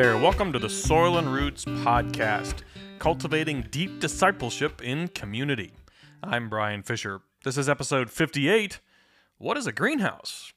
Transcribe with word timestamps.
there, 0.00 0.16
welcome 0.16 0.52
to 0.52 0.60
the 0.60 0.70
Soil 0.70 1.18
and 1.18 1.32
Roots 1.32 1.64
podcast, 1.64 2.62
cultivating 3.00 3.66
deep 3.68 3.98
discipleship 3.98 4.80
in 4.80 5.08
community. 5.08 5.72
I'm 6.22 6.48
Brian 6.48 6.84
Fisher. 6.84 7.22
This 7.42 7.58
is 7.58 7.68
episode 7.68 8.08
58. 8.08 8.78
What 9.38 9.56
is 9.56 9.66
a 9.66 9.72
greenhouse? 9.72 10.52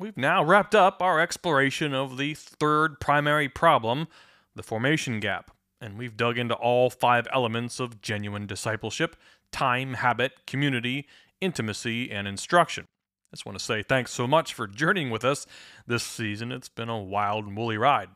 We've 0.00 0.16
now 0.16 0.42
wrapped 0.42 0.74
up 0.74 1.00
our 1.00 1.20
exploration 1.20 1.94
of 1.94 2.18
the 2.18 2.34
third 2.34 2.98
primary 2.98 3.48
problem, 3.48 4.08
the 4.56 4.64
formation 4.64 5.20
gap, 5.20 5.52
and 5.80 5.96
we've 5.96 6.16
dug 6.16 6.36
into 6.36 6.54
all 6.54 6.90
five 6.90 7.28
elements 7.32 7.78
of 7.78 8.02
genuine 8.02 8.48
discipleship 8.48 9.14
time, 9.52 9.94
habit, 9.94 10.44
community, 10.44 11.06
intimacy, 11.40 12.10
and 12.10 12.26
instruction. 12.26 12.88
I 13.32 13.36
just 13.36 13.46
want 13.46 13.56
to 13.56 13.64
say 13.64 13.84
thanks 13.84 14.10
so 14.10 14.26
much 14.26 14.52
for 14.52 14.66
journeying 14.66 15.10
with 15.10 15.24
us 15.24 15.46
this 15.86 16.02
season. 16.02 16.50
It's 16.50 16.68
been 16.68 16.88
a 16.88 17.00
wild 17.00 17.46
and 17.46 17.56
woolly 17.56 17.78
ride. 17.78 18.08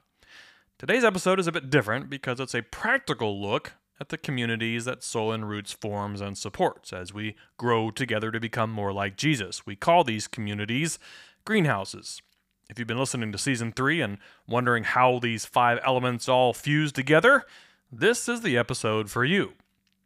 Today's 0.79 1.05
episode 1.05 1.41
is 1.41 1.47
a 1.47 1.53
bit 1.53 1.71
different 1.71 2.11
because 2.11 2.39
it's 2.39 2.55
a 2.55 2.61
practical 2.61 3.41
look 3.41 3.73
at 3.99 4.11
the 4.11 4.19
communities 4.19 4.85
that 4.85 5.03
Soil 5.03 5.33
and 5.33 5.49
Roots 5.49 5.73
forms 5.73 6.21
and 6.21 6.37
supports 6.37 6.93
as 6.93 7.15
we 7.15 7.35
grow 7.57 7.91
together 7.91 8.31
to 8.31 8.39
become 8.39 8.71
more 8.73 8.93
like 8.93 9.17
Jesus. 9.17 9.65
We 9.65 9.75
call 9.75 10.05
these 10.05 10.29
communities 10.29 10.99
greenhouses. 11.47 12.21
If 12.69 12.79
you've 12.79 12.87
been 12.87 12.99
listening 12.99 13.33
to 13.33 13.39
season 13.39 13.73
three 13.73 14.03
and 14.03 14.19
wondering 14.47 14.85
how 14.85 15.19
these 15.19 15.47
five 15.47 15.79
elements 15.83 16.29
all 16.29 16.53
fuse 16.53 16.93
together, 16.93 17.45
this 17.91 18.29
is 18.29 18.43
the 18.43 18.59
episode 18.59 19.09
for 19.09 19.25
you. 19.25 19.55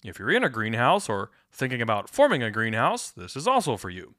If 0.05 0.21
you're 0.21 0.31
in 0.31 0.45
a 0.45 0.49
greenhouse 0.49 1.09
or 1.09 1.33
thinking 1.51 1.83
about 1.83 2.09
forming 2.09 2.45
a 2.45 2.51
greenhouse, 2.53 3.11
this 3.11 3.35
is 3.35 3.49
also 3.49 3.77
for 3.77 3.91
you. 3.91 4.15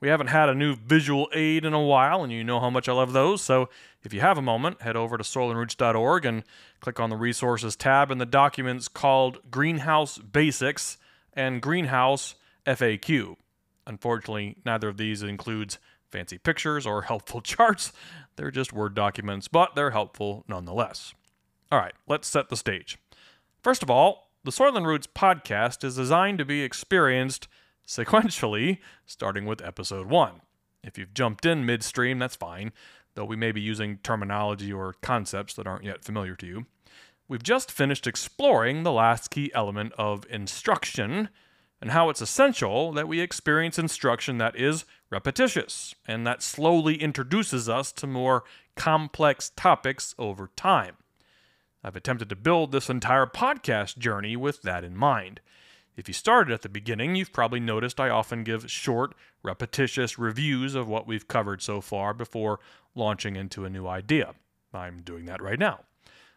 We 0.00 0.08
haven't 0.08 0.28
had 0.28 0.48
a 0.48 0.54
new 0.54 0.76
visual 0.76 1.28
aid 1.32 1.64
in 1.64 1.74
a 1.74 1.82
while, 1.82 2.22
and 2.22 2.32
you 2.32 2.44
know 2.44 2.60
how 2.60 2.70
much 2.70 2.88
I 2.88 2.92
love 2.92 3.12
those. 3.12 3.42
So 3.42 3.68
if 4.02 4.14
you 4.14 4.20
have 4.20 4.38
a 4.38 4.42
moment, 4.42 4.82
head 4.82 4.94
over 4.94 5.18
to 5.18 5.24
soilandroots.org 5.24 6.24
and 6.24 6.44
click 6.80 7.00
on 7.00 7.10
the 7.10 7.16
resources 7.16 7.74
tab 7.74 8.10
in 8.10 8.18
the 8.18 8.26
documents 8.26 8.86
called 8.86 9.38
Greenhouse 9.50 10.18
Basics 10.18 10.98
and 11.32 11.60
Greenhouse 11.60 12.36
FAQ. 12.64 13.36
Unfortunately, 13.86 14.56
neither 14.64 14.88
of 14.88 14.98
these 14.98 15.22
includes 15.22 15.78
fancy 16.10 16.38
pictures 16.38 16.86
or 16.86 17.02
helpful 17.02 17.40
charts. 17.40 17.92
They're 18.36 18.52
just 18.52 18.72
Word 18.72 18.94
documents, 18.94 19.48
but 19.48 19.74
they're 19.74 19.90
helpful 19.90 20.44
nonetheless. 20.46 21.12
All 21.72 21.78
right, 21.78 21.94
let's 22.06 22.28
set 22.28 22.50
the 22.50 22.56
stage. 22.56 22.98
First 23.62 23.82
of 23.82 23.90
all, 23.90 24.30
the 24.44 24.52
Soil 24.52 24.76
and 24.76 24.86
Roots 24.86 25.08
podcast 25.08 25.82
is 25.82 25.96
designed 25.96 26.38
to 26.38 26.44
be 26.44 26.62
experienced 26.62 27.48
sequentially, 27.88 28.78
starting 29.06 29.46
with 29.46 29.64
episode 29.64 30.08
1. 30.08 30.42
If 30.84 30.98
you've 30.98 31.14
jumped 31.14 31.46
in 31.46 31.64
midstream, 31.64 32.18
that's 32.18 32.36
fine, 32.36 32.72
though 33.14 33.24
we 33.24 33.34
may 33.34 33.50
be 33.50 33.62
using 33.62 33.98
terminology 34.02 34.70
or 34.70 34.94
concepts 35.00 35.54
that 35.54 35.66
aren't 35.66 35.84
yet 35.84 36.04
familiar 36.04 36.36
to 36.36 36.46
you. 36.46 36.66
We've 37.28 37.42
just 37.42 37.72
finished 37.72 38.06
exploring 38.06 38.82
the 38.82 38.92
last 38.92 39.30
key 39.30 39.50
element 39.54 39.92
of 39.96 40.26
instruction 40.30 41.30
and 41.80 41.90
how 41.90 42.10
it's 42.10 42.20
essential 42.20 42.92
that 42.92 43.08
we 43.08 43.20
experience 43.20 43.78
instruction 43.78 44.38
that 44.38 44.56
is 44.56 44.84
repetitious 45.10 45.94
and 46.06 46.26
that 46.26 46.42
slowly 46.42 46.96
introduces 46.96 47.68
us 47.68 47.90
to 47.92 48.06
more 48.06 48.44
complex 48.76 49.50
topics 49.56 50.14
over 50.18 50.50
time. 50.56 50.96
I've 51.82 51.96
attempted 51.96 52.28
to 52.28 52.36
build 52.36 52.72
this 52.72 52.90
entire 52.90 53.26
podcast 53.26 53.96
journey 53.96 54.36
with 54.36 54.62
that 54.62 54.84
in 54.84 54.96
mind. 54.96 55.40
If 55.98 56.06
you 56.06 56.14
started 56.14 56.54
at 56.54 56.62
the 56.62 56.68
beginning, 56.68 57.16
you've 57.16 57.32
probably 57.32 57.58
noticed 57.58 57.98
I 57.98 58.08
often 58.08 58.44
give 58.44 58.70
short, 58.70 59.16
repetitious 59.42 60.16
reviews 60.16 60.76
of 60.76 60.88
what 60.88 61.08
we've 61.08 61.26
covered 61.26 61.60
so 61.60 61.80
far 61.80 62.14
before 62.14 62.60
launching 62.94 63.34
into 63.34 63.64
a 63.64 63.70
new 63.70 63.88
idea. 63.88 64.34
I'm 64.72 65.02
doing 65.02 65.24
that 65.24 65.42
right 65.42 65.58
now. 65.58 65.80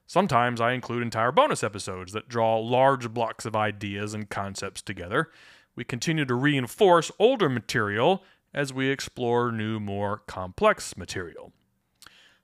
Sometimes 0.08 0.60
I 0.60 0.72
include 0.72 1.04
entire 1.04 1.32
bonus 1.32 1.64
episodes 1.64 2.12
that 2.14 2.28
draw 2.28 2.58
large 2.58 3.14
blocks 3.14 3.46
of 3.46 3.56
ideas 3.56 4.16
and 4.16 4.28
concepts 4.28 4.82
together. 4.82 5.30
We 5.76 5.84
continue 5.84 6.26
to 6.26 6.34
reinforce 6.34 7.12
older 7.20 7.48
material 7.48 8.24
as 8.56 8.74
we 8.74 8.90
explore 8.90 9.52
new, 9.52 9.80
more 9.80 10.24
complex 10.26 10.98
material. 10.98 11.54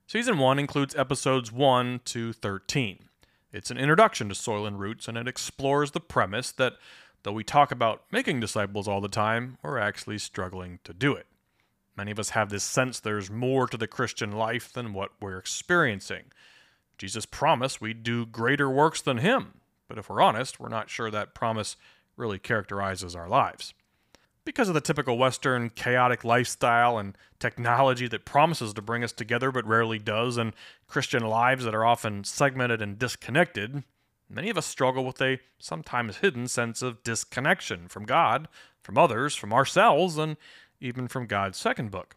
Season 0.05 0.37
1 0.37 0.59
includes 0.59 0.95
episodes 0.95 1.51
1 1.51 2.01
to 2.05 2.31
13. 2.31 3.09
It's 3.51 3.71
an 3.71 3.77
introduction 3.79 4.29
to 4.29 4.35
Soil 4.35 4.67
and 4.67 4.79
Roots, 4.79 5.07
and 5.07 5.17
it 5.17 5.27
explores 5.27 5.91
the 5.91 5.99
premise 5.99 6.51
that 6.51 6.73
Though 7.23 7.33
we 7.33 7.43
talk 7.43 7.71
about 7.71 8.03
making 8.11 8.39
disciples 8.39 8.87
all 8.87 9.01
the 9.01 9.07
time, 9.07 9.57
we're 9.61 9.77
actually 9.77 10.17
struggling 10.17 10.79
to 10.83 10.93
do 10.93 11.13
it. 11.13 11.27
Many 11.97 12.11
of 12.11 12.19
us 12.19 12.29
have 12.29 12.49
this 12.49 12.63
sense 12.63 12.99
there's 12.99 13.31
more 13.31 13.67
to 13.67 13.77
the 13.77 13.87
Christian 13.87 14.31
life 14.31 14.71
than 14.71 14.93
what 14.93 15.11
we're 15.19 15.39
experiencing. 15.39 16.25
Jesus 16.97 17.25
promised 17.25 17.81
we'd 17.81 18.03
do 18.03 18.25
greater 18.25 18.69
works 18.69 19.01
than 19.01 19.17
him, 19.17 19.61
but 19.87 19.97
if 19.97 20.09
we're 20.09 20.21
honest, 20.21 20.59
we're 20.59 20.69
not 20.69 20.89
sure 20.89 21.09
that 21.09 21.33
promise 21.33 21.75
really 22.15 22.39
characterizes 22.39 23.15
our 23.15 23.27
lives. 23.27 23.73
Because 24.45 24.69
of 24.69 24.73
the 24.73 24.81
typical 24.81 25.17
Western 25.17 25.69
chaotic 25.69 26.23
lifestyle 26.23 26.97
and 26.97 27.17
technology 27.39 28.07
that 28.07 28.25
promises 28.25 28.73
to 28.73 28.81
bring 28.81 29.03
us 29.03 29.11
together 29.11 29.51
but 29.51 29.67
rarely 29.67 29.99
does, 29.99 30.37
and 30.37 30.53
Christian 30.87 31.23
lives 31.23 31.65
that 31.65 31.75
are 31.75 31.85
often 31.85 32.23
segmented 32.23 32.81
and 32.81 32.97
disconnected, 32.97 33.83
Many 34.29 34.49
of 34.49 34.57
us 34.57 34.65
struggle 34.65 35.05
with 35.05 35.21
a 35.21 35.39
sometimes 35.57 36.17
hidden 36.17 36.47
sense 36.47 36.81
of 36.81 37.03
disconnection 37.03 37.87
from 37.87 38.05
God, 38.05 38.47
from 38.81 38.97
others, 38.97 39.35
from 39.35 39.53
ourselves, 39.53 40.17
and 40.17 40.37
even 40.79 41.07
from 41.07 41.27
God's 41.27 41.57
second 41.57 41.91
book. 41.91 42.15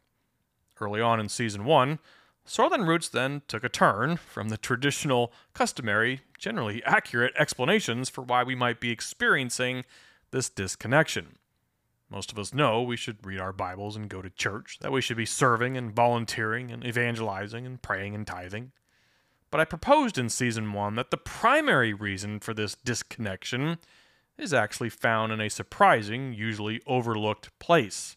Early 0.80 1.00
on 1.00 1.20
in 1.20 1.28
season 1.28 1.64
one, 1.64 1.98
Soil 2.44 2.70
Roots 2.70 3.08
then 3.08 3.42
took 3.46 3.62
a 3.62 3.68
turn 3.68 4.16
from 4.16 4.48
the 4.48 4.56
traditional, 4.56 5.32
customary, 5.54 6.22
generally 6.38 6.82
accurate 6.84 7.34
explanations 7.38 8.08
for 8.08 8.22
why 8.22 8.42
we 8.42 8.54
might 8.54 8.80
be 8.80 8.90
experiencing 8.90 9.84
this 10.30 10.48
disconnection. 10.48 11.36
Most 12.10 12.32
of 12.32 12.38
us 12.38 12.52
know 12.52 12.82
we 12.82 12.96
should 12.96 13.24
read 13.24 13.38
our 13.38 13.52
Bibles 13.52 13.94
and 13.94 14.08
go 14.08 14.20
to 14.20 14.30
church, 14.30 14.78
that 14.80 14.90
we 14.90 15.00
should 15.00 15.16
be 15.16 15.26
serving 15.26 15.76
and 15.76 15.94
volunteering 15.94 16.72
and 16.72 16.84
evangelizing 16.84 17.66
and 17.66 17.80
praying 17.80 18.16
and 18.16 18.26
tithing. 18.26 18.72
But 19.50 19.60
I 19.60 19.64
proposed 19.64 20.16
in 20.16 20.28
season 20.28 20.72
one 20.72 20.94
that 20.94 21.10
the 21.10 21.16
primary 21.16 21.92
reason 21.92 22.38
for 22.38 22.54
this 22.54 22.76
disconnection 22.76 23.78
is 24.38 24.54
actually 24.54 24.90
found 24.90 25.32
in 25.32 25.40
a 25.40 25.50
surprising, 25.50 26.32
usually 26.32 26.80
overlooked 26.86 27.56
place. 27.58 28.16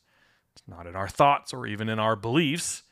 It's 0.52 0.64
not 0.68 0.86
in 0.86 0.96
our 0.96 1.08
thoughts 1.08 1.52
or 1.52 1.66
even 1.66 1.90
in 1.90 2.00
our 2.00 2.16
beliefs, 2.16 2.84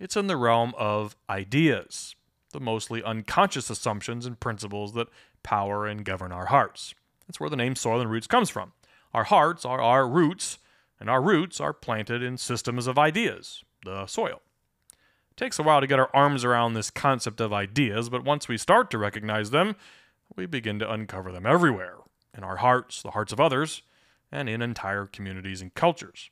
it's 0.00 0.16
in 0.16 0.26
the 0.26 0.36
realm 0.36 0.72
of 0.76 1.14
ideas, 1.28 2.16
the 2.52 2.60
mostly 2.60 3.02
unconscious 3.04 3.70
assumptions 3.70 4.26
and 4.26 4.40
principles 4.40 4.94
that 4.94 5.08
power 5.42 5.86
and 5.86 6.04
govern 6.04 6.32
our 6.32 6.46
hearts. 6.46 6.94
That's 7.26 7.38
where 7.38 7.50
the 7.50 7.56
name 7.56 7.76
Soil 7.76 8.00
and 8.00 8.10
Roots 8.10 8.26
comes 8.26 8.50
from. 8.50 8.72
Our 9.12 9.24
hearts 9.24 9.64
are 9.64 9.80
our 9.80 10.08
roots, 10.08 10.58
and 10.98 11.10
our 11.10 11.22
roots 11.22 11.60
are 11.60 11.74
planted 11.74 12.22
in 12.22 12.38
systems 12.38 12.86
of 12.86 12.98
ideas, 12.98 13.62
the 13.84 14.06
soil 14.06 14.40
takes 15.36 15.58
a 15.58 15.62
while 15.62 15.80
to 15.80 15.86
get 15.86 15.98
our 15.98 16.10
arms 16.14 16.44
around 16.44 16.74
this 16.74 16.90
concept 16.90 17.40
of 17.40 17.52
ideas, 17.52 18.08
but 18.08 18.24
once 18.24 18.48
we 18.48 18.56
start 18.56 18.90
to 18.90 18.98
recognize 18.98 19.50
them, 19.50 19.76
we 20.36 20.46
begin 20.46 20.78
to 20.78 20.90
uncover 20.90 21.32
them 21.32 21.46
everywhere 21.46 21.96
in 22.36 22.44
our 22.44 22.56
hearts, 22.56 23.02
the 23.02 23.10
hearts 23.12 23.32
of 23.32 23.40
others, 23.40 23.82
and 24.30 24.48
in 24.48 24.62
entire 24.62 25.06
communities 25.06 25.60
and 25.60 25.74
cultures. 25.74 26.30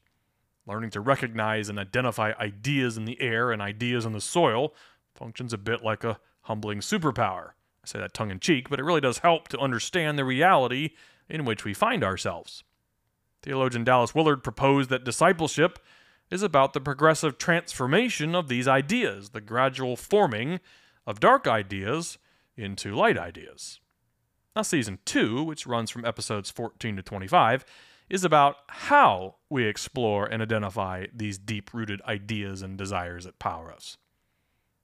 Learning 0.67 0.91
to 0.91 1.01
recognize 1.01 1.69
and 1.69 1.79
identify 1.79 2.33
ideas 2.39 2.97
in 2.97 3.05
the 3.05 3.21
air 3.21 3.51
and 3.51 3.61
ideas 3.61 4.05
in 4.05 4.13
the 4.13 4.21
soil 4.21 4.75
functions 5.15 5.53
a 5.53 5.59
bit 5.59 5.83
like 5.83 6.05
a 6.05 6.19
humbling 6.43 6.81
superpower. 6.81 7.51
I 7.83 7.87
say 7.87 7.99
that 7.99 8.15
tongue 8.15 8.31
in 8.31 8.41
cheek, 8.41 8.69
but 8.69 8.79
it 8.79 8.85
really 8.85 9.01
does 9.01 9.19
help 9.19 9.49
to 9.49 9.59
understand 9.59 10.19
the 10.19 10.25
reality 10.25 10.91
in 11.29 11.45
which 11.45 11.65
we 11.65 11.75
find 11.75 12.05
ourselves. 12.05 12.65
Theologian 13.43 13.85
Dallas 13.85 14.15
Willard 14.15 14.43
proposed 14.43 14.91
that 14.91 15.05
discipleship 15.05 15.79
is 16.31 16.43
about 16.43 16.73
the 16.73 16.81
progressive 16.81 17.39
transformation 17.39 18.35
of 18.35 18.49
these 18.49 18.69
ideas, 18.69 19.31
the 19.31 19.41
gradual 19.41 19.97
forming 19.97 20.61
of 21.07 21.21
dark 21.21 21.47
ideas 21.47 22.19
into 22.57 22.95
light 22.95 23.19
ideas. 23.19 23.81
Now, 24.55 24.63
season 24.63 24.99
2, 25.05 25.43
which 25.43 25.67
runs 25.67 25.91
from 25.91 26.05
episodes 26.05 26.51
14 26.51 26.97
to 26.97 27.03
25, 27.03 27.65
is 28.09 28.25
about 28.25 28.57
how 28.69 29.37
we 29.49 29.65
explore 29.65 30.27
and 30.27 30.43
identify 30.43 31.07
these 31.15 31.39
deep 31.39 31.73
rooted 31.73 32.03
ideas 32.03 32.61
and 32.61 32.77
desires 32.77 33.25
that 33.25 33.39
power 33.39 33.73
us. 33.73 33.97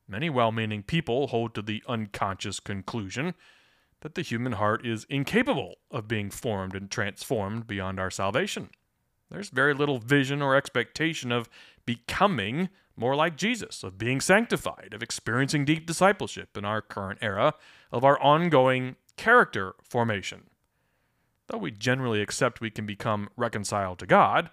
Many 0.09 0.31
well 0.31 0.53
meaning 0.53 0.85
people 0.85 1.27
hold 1.27 1.55
to 1.55 1.63
the 1.63 1.83
unconscious 1.89 2.61
conclusion 2.61 3.35
that 4.01 4.15
the 4.15 4.23
human 4.23 4.53
heart 4.53 4.87
is 4.87 5.05
incapable 5.11 5.77
of 5.91 6.07
being 6.07 6.31
formed 6.31 6.77
and 6.77 6.89
transformed 6.89 7.67
beyond 7.67 7.99
our 7.99 8.11
salvation. 8.11 8.71
There's 9.31 9.51
very 9.51 9.75
little 9.75 9.99
vision 9.99 10.41
or 10.43 10.55
expectation 10.55 11.33
of 11.33 11.49
becoming 11.85 12.69
more 12.97 13.15
like 13.15 13.37
Jesus, 13.37 13.83
of 13.83 13.99
being 13.99 14.21
sanctified, 14.21 14.95
of 14.95 15.03
experiencing 15.03 15.65
deep 15.65 15.87
discipleship 15.87 16.57
in 16.57 16.65
our 16.65 16.81
current 16.81 17.19
era, 17.21 17.55
of 17.93 18.05
our 18.05 18.21
ongoing 18.23 18.97
character 19.17 19.75
formation. 19.83 20.45
Though 21.49 21.59
we 21.59 21.71
generally 21.71 22.23
accept 22.23 22.61
we 22.61 22.71
can 22.71 22.87
become 22.87 23.29
reconciled 23.37 23.99
to 24.01 24.07
God, 24.07 24.51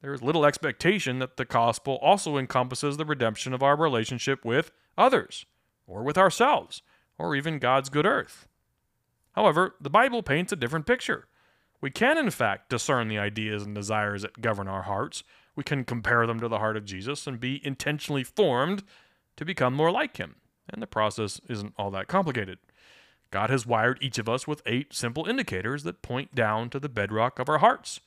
there 0.00 0.14
is 0.14 0.22
little 0.22 0.44
expectation 0.44 1.18
that 1.18 1.36
the 1.36 1.44
gospel 1.44 1.98
also 2.02 2.36
encompasses 2.36 2.96
the 2.96 3.04
redemption 3.04 3.52
of 3.54 3.62
our 3.62 3.76
relationship 3.76 4.44
with 4.44 4.70
others, 4.98 5.46
or 5.86 6.02
with 6.02 6.18
ourselves, 6.18 6.82
or 7.18 7.36
even 7.36 7.58
God's 7.58 7.88
good 7.88 8.06
earth. 8.06 8.48
However, 9.32 9.74
the 9.80 9.90
Bible 9.90 10.22
paints 10.22 10.52
a 10.52 10.56
different 10.56 10.86
picture. 10.86 11.26
We 11.84 11.90
can, 11.90 12.16
in 12.16 12.30
fact, 12.30 12.70
discern 12.70 13.08
the 13.08 13.18
ideas 13.18 13.64
and 13.64 13.74
desires 13.74 14.22
that 14.22 14.40
govern 14.40 14.68
our 14.68 14.84
hearts. 14.84 15.22
We 15.54 15.64
can 15.64 15.84
compare 15.84 16.26
them 16.26 16.40
to 16.40 16.48
the 16.48 16.58
heart 16.58 16.78
of 16.78 16.86
Jesus 16.86 17.26
and 17.26 17.38
be 17.38 17.60
intentionally 17.62 18.24
formed 18.24 18.84
to 19.36 19.44
become 19.44 19.74
more 19.74 19.90
like 19.90 20.16
Him. 20.16 20.36
And 20.70 20.80
the 20.80 20.86
process 20.86 21.42
isn't 21.46 21.74
all 21.76 21.90
that 21.90 22.08
complicated. 22.08 22.56
God 23.30 23.50
has 23.50 23.66
wired 23.66 23.98
each 24.00 24.16
of 24.16 24.30
us 24.30 24.46
with 24.46 24.62
eight 24.64 24.94
simple 24.94 25.28
indicators 25.28 25.82
that 25.82 26.00
point 26.00 26.34
down 26.34 26.70
to 26.70 26.80
the 26.80 26.88
bedrock 26.88 27.38
of 27.38 27.50
our 27.50 27.58
hearts. 27.58 28.00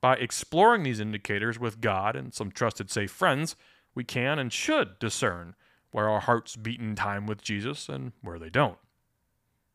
By 0.00 0.14
exploring 0.14 0.84
these 0.84 0.98
indicators 0.98 1.60
with 1.60 1.82
God 1.82 2.16
and 2.16 2.32
some 2.32 2.50
trusted, 2.50 2.90
safe 2.90 3.10
friends, 3.10 3.54
we 3.94 4.02
can 4.02 4.38
and 4.38 4.50
should 4.50 4.98
discern 4.98 5.56
where 5.90 6.08
our 6.08 6.20
hearts 6.20 6.56
beat 6.56 6.80
in 6.80 6.96
time 6.96 7.26
with 7.26 7.42
Jesus 7.42 7.86
and 7.90 8.12
where 8.22 8.38
they 8.38 8.48
don't. 8.48 8.78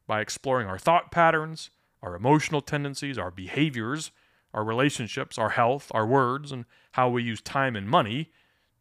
By 0.08 0.22
exploring 0.22 0.68
our 0.68 0.80
thought 0.80 1.12
patterns, 1.12 1.70
our 2.06 2.16
emotional 2.16 2.62
tendencies, 2.62 3.18
our 3.18 3.32
behaviors, 3.32 4.12
our 4.54 4.64
relationships, 4.64 5.38
our 5.38 5.50
health, 5.50 5.92
our 5.94 6.06
words, 6.06 6.52
and 6.52 6.66
how 6.92 7.10
we 7.10 7.24
use 7.24 7.42
time 7.42 7.76
and 7.76 7.90
money, 7.90 8.32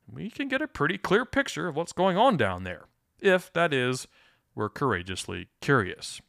we 0.07 0.29
can 0.31 0.47
get 0.47 0.61
a 0.63 0.69
pretty 0.69 0.99
clear 0.99 1.25
picture 1.25 1.67
of 1.67 1.75
what's 1.75 1.93
going 1.93 2.17
on 2.17 2.37
down 2.37 2.65
there, 2.65 2.85
if, 3.21 3.51
that 3.55 3.73
is, 3.73 4.07
we're 4.55 4.69
courageously 4.69 5.49
curious. 5.61 6.21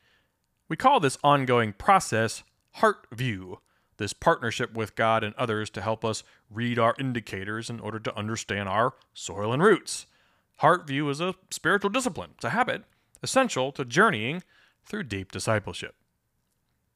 We 0.69 0.77
call 0.77 0.99
this 0.99 1.17
ongoing 1.23 1.73
process 1.73 2.43
heart 2.75 3.07
view, 3.13 3.59
this 3.97 4.13
partnership 4.13 4.73
with 4.73 4.95
God 4.95 5.23
and 5.23 5.35
others 5.35 5.69
to 5.71 5.81
help 5.81 6.03
us 6.03 6.23
read 6.49 6.79
our 6.79 6.95
indicators 6.97 7.69
in 7.69 7.79
order 7.79 7.99
to 7.99 8.17
understand 8.17 8.67
our 8.69 8.93
soil 9.13 9.53
and 9.53 9.61
roots. 9.61 10.07
Heart 10.57 10.87
view 10.87 11.09
is 11.09 11.19
a 11.19 11.35
spiritual 11.51 11.89
discipline, 11.89 12.31
it's 12.35 12.45
a 12.45 12.49
habit 12.51 12.83
essential 13.21 13.71
to 13.73 13.83
journeying 13.83 14.43
through 14.85 15.03
deep 15.03 15.31
discipleship. 15.31 15.95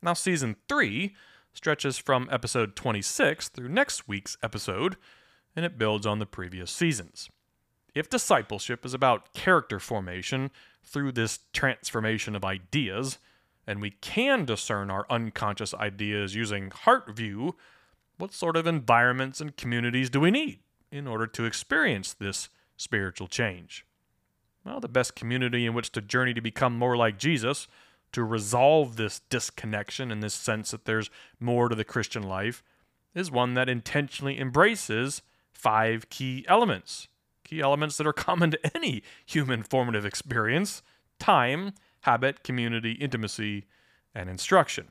Now, 0.01 0.13
season 0.13 0.55
3 0.67 1.15
stretches 1.53 1.97
from 1.97 2.29
episode 2.31 2.75
26 2.75 3.49
through 3.49 3.69
next 3.69 4.07
week's 4.07 4.37
episode, 4.41 4.95
and 5.55 5.65
it 5.65 5.77
builds 5.77 6.05
on 6.05 6.19
the 6.19 6.25
previous 6.25 6.71
seasons. 6.71 7.29
If 7.93 8.09
discipleship 8.09 8.85
is 8.85 8.93
about 8.93 9.33
character 9.33 9.79
formation 9.79 10.51
through 10.83 11.11
this 11.13 11.39
transformation 11.51 12.35
of 12.35 12.45
ideas, 12.45 13.17
and 13.67 13.81
we 13.81 13.91
can 13.91 14.45
discern 14.45 14.89
our 14.89 15.05
unconscious 15.09 15.73
ideas 15.73 16.33
using 16.33 16.71
heart 16.71 17.13
view, 17.15 17.55
what 18.17 18.33
sort 18.33 18.55
of 18.55 18.67
environments 18.67 19.41
and 19.41 19.57
communities 19.57 20.09
do 20.09 20.19
we 20.19 20.31
need 20.31 20.59
in 20.91 21.07
order 21.07 21.27
to 21.27 21.45
experience 21.45 22.13
this 22.13 22.49
spiritual 22.77 23.27
change? 23.27 23.85
Well, 24.63 24.79
the 24.79 24.87
best 24.87 25.15
community 25.15 25.65
in 25.65 25.73
which 25.73 25.91
to 25.93 26.01
journey 26.01 26.33
to 26.33 26.41
become 26.41 26.77
more 26.77 26.95
like 26.95 27.17
Jesus 27.17 27.67
to 28.11 28.23
resolve 28.23 28.95
this 28.95 29.21
disconnection 29.29 30.11
and 30.11 30.23
this 30.23 30.33
sense 30.33 30.71
that 30.71 30.85
there's 30.85 31.09
more 31.39 31.69
to 31.69 31.75
the 31.75 31.83
Christian 31.83 32.23
life 32.23 32.63
is 33.13 33.31
one 33.31 33.53
that 33.53 33.69
intentionally 33.69 34.39
embraces 34.39 35.21
five 35.51 36.09
key 36.09 36.45
elements. 36.47 37.07
Key 37.43 37.61
elements 37.61 37.97
that 37.97 38.07
are 38.07 38.13
common 38.13 38.51
to 38.51 38.75
any 38.75 39.03
human 39.25 39.63
formative 39.63 40.05
experience 40.05 40.81
time, 41.19 41.73
habit, 42.01 42.43
community, 42.43 42.93
intimacy, 42.93 43.65
and 44.15 44.29
instruction. 44.29 44.87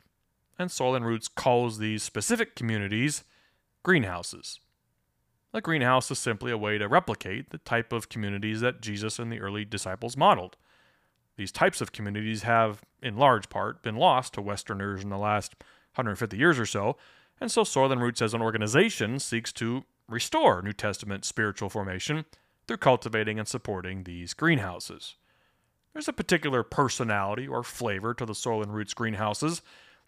And 0.58 0.70
Soil 0.70 0.94
and 0.94 1.06
Roots 1.06 1.28
calls 1.28 1.78
these 1.78 2.02
specific 2.02 2.54
communities 2.54 3.24
greenhouses. 3.82 4.60
A 5.54 5.60
greenhouse 5.62 6.10
is 6.10 6.18
simply 6.18 6.52
a 6.52 6.58
way 6.58 6.76
to 6.76 6.88
replicate 6.88 7.50
the 7.50 7.58
type 7.58 7.92
of 7.92 8.10
communities 8.10 8.60
that 8.60 8.82
Jesus 8.82 9.18
and 9.18 9.32
the 9.32 9.40
early 9.40 9.64
disciples 9.64 10.16
modeled. 10.16 10.56
These 11.36 11.52
types 11.52 11.80
of 11.80 11.92
communities 11.92 12.42
have, 12.42 12.82
in 13.02 13.16
large 13.16 13.48
part, 13.48 13.82
been 13.82 13.96
lost 13.96 14.34
to 14.34 14.42
Westerners 14.42 15.02
in 15.02 15.10
the 15.10 15.18
last 15.18 15.54
150 15.94 16.36
years 16.36 16.58
or 16.58 16.66
so, 16.66 16.96
and 17.40 17.50
so 17.50 17.64
Soil 17.64 17.92
and 17.92 18.02
Roots 18.02 18.22
as 18.22 18.34
an 18.34 18.42
organization 18.42 19.18
seeks 19.18 19.52
to 19.54 19.84
restore 20.08 20.62
New 20.62 20.72
Testament 20.72 21.24
spiritual 21.24 21.68
formation 21.68 22.24
through 22.66 22.78
cultivating 22.78 23.38
and 23.38 23.46
supporting 23.46 24.04
these 24.04 24.34
greenhouses. 24.34 25.16
There's 25.92 26.08
a 26.08 26.12
particular 26.12 26.62
personality 26.62 27.46
or 27.46 27.62
flavor 27.62 28.14
to 28.14 28.26
the 28.26 28.34
Soil 28.34 28.62
and 28.62 28.74
Roots 28.74 28.94
greenhouses. 28.94 29.62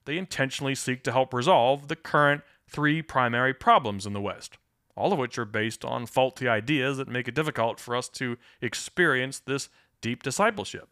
They 0.05 0.19
intentionally 0.19 0.75
seek 0.75 1.03
to 1.05 1.13
help 1.13 1.33
resolve 1.33 1.89
the 1.89 1.97
current 1.97 2.43
three 2.69 3.03
primary 3.03 3.55
problems 3.55 4.07
in 4.07 4.13
the 4.13 4.21
West, 4.21 4.59
all 4.97 5.13
of 5.13 5.19
which 5.19 5.39
are 5.39 5.45
based 5.45 5.85
on 5.85 6.07
faulty 6.07 6.49
ideas 6.49 6.99
that 6.99 7.09
make 7.09 7.29
it 7.29 7.35
difficult 7.35 7.81
for 7.81 7.97
us 7.97 8.09
to 8.11 8.37
experience 8.61 9.39
this 9.39 9.69
deep 10.01 10.23
discipleship 10.23 10.89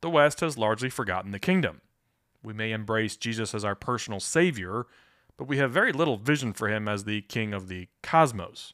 the 0.00 0.10
West 0.10 0.40
has 0.40 0.58
largely 0.58 0.90
forgotten 0.90 1.30
the 1.30 1.38
kingdom. 1.38 1.80
We 2.42 2.52
may 2.52 2.72
embrace 2.72 3.16
Jesus 3.16 3.54
as 3.54 3.64
our 3.64 3.74
personal 3.74 4.20
Savior, 4.20 4.86
but 5.36 5.48
we 5.48 5.58
have 5.58 5.72
very 5.72 5.92
little 5.92 6.16
vision 6.16 6.52
for 6.52 6.68
him 6.68 6.88
as 6.88 7.04
the 7.04 7.22
King 7.22 7.52
of 7.52 7.68
the 7.68 7.88
cosmos. 8.02 8.72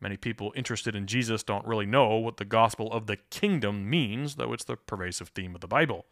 Many 0.00 0.16
people 0.16 0.52
interested 0.54 0.94
in 0.94 1.06
Jesus 1.06 1.42
don't 1.42 1.66
really 1.66 1.86
know 1.86 2.16
what 2.16 2.36
the 2.36 2.44
gospel 2.44 2.92
of 2.92 3.06
the 3.06 3.16
kingdom 3.30 3.88
means, 3.88 4.36
though 4.36 4.52
it's 4.52 4.64
the 4.64 4.76
pervasive 4.76 5.28
theme 5.28 5.54
of 5.54 5.60
the 5.60 5.66
Bible. 5.66 6.06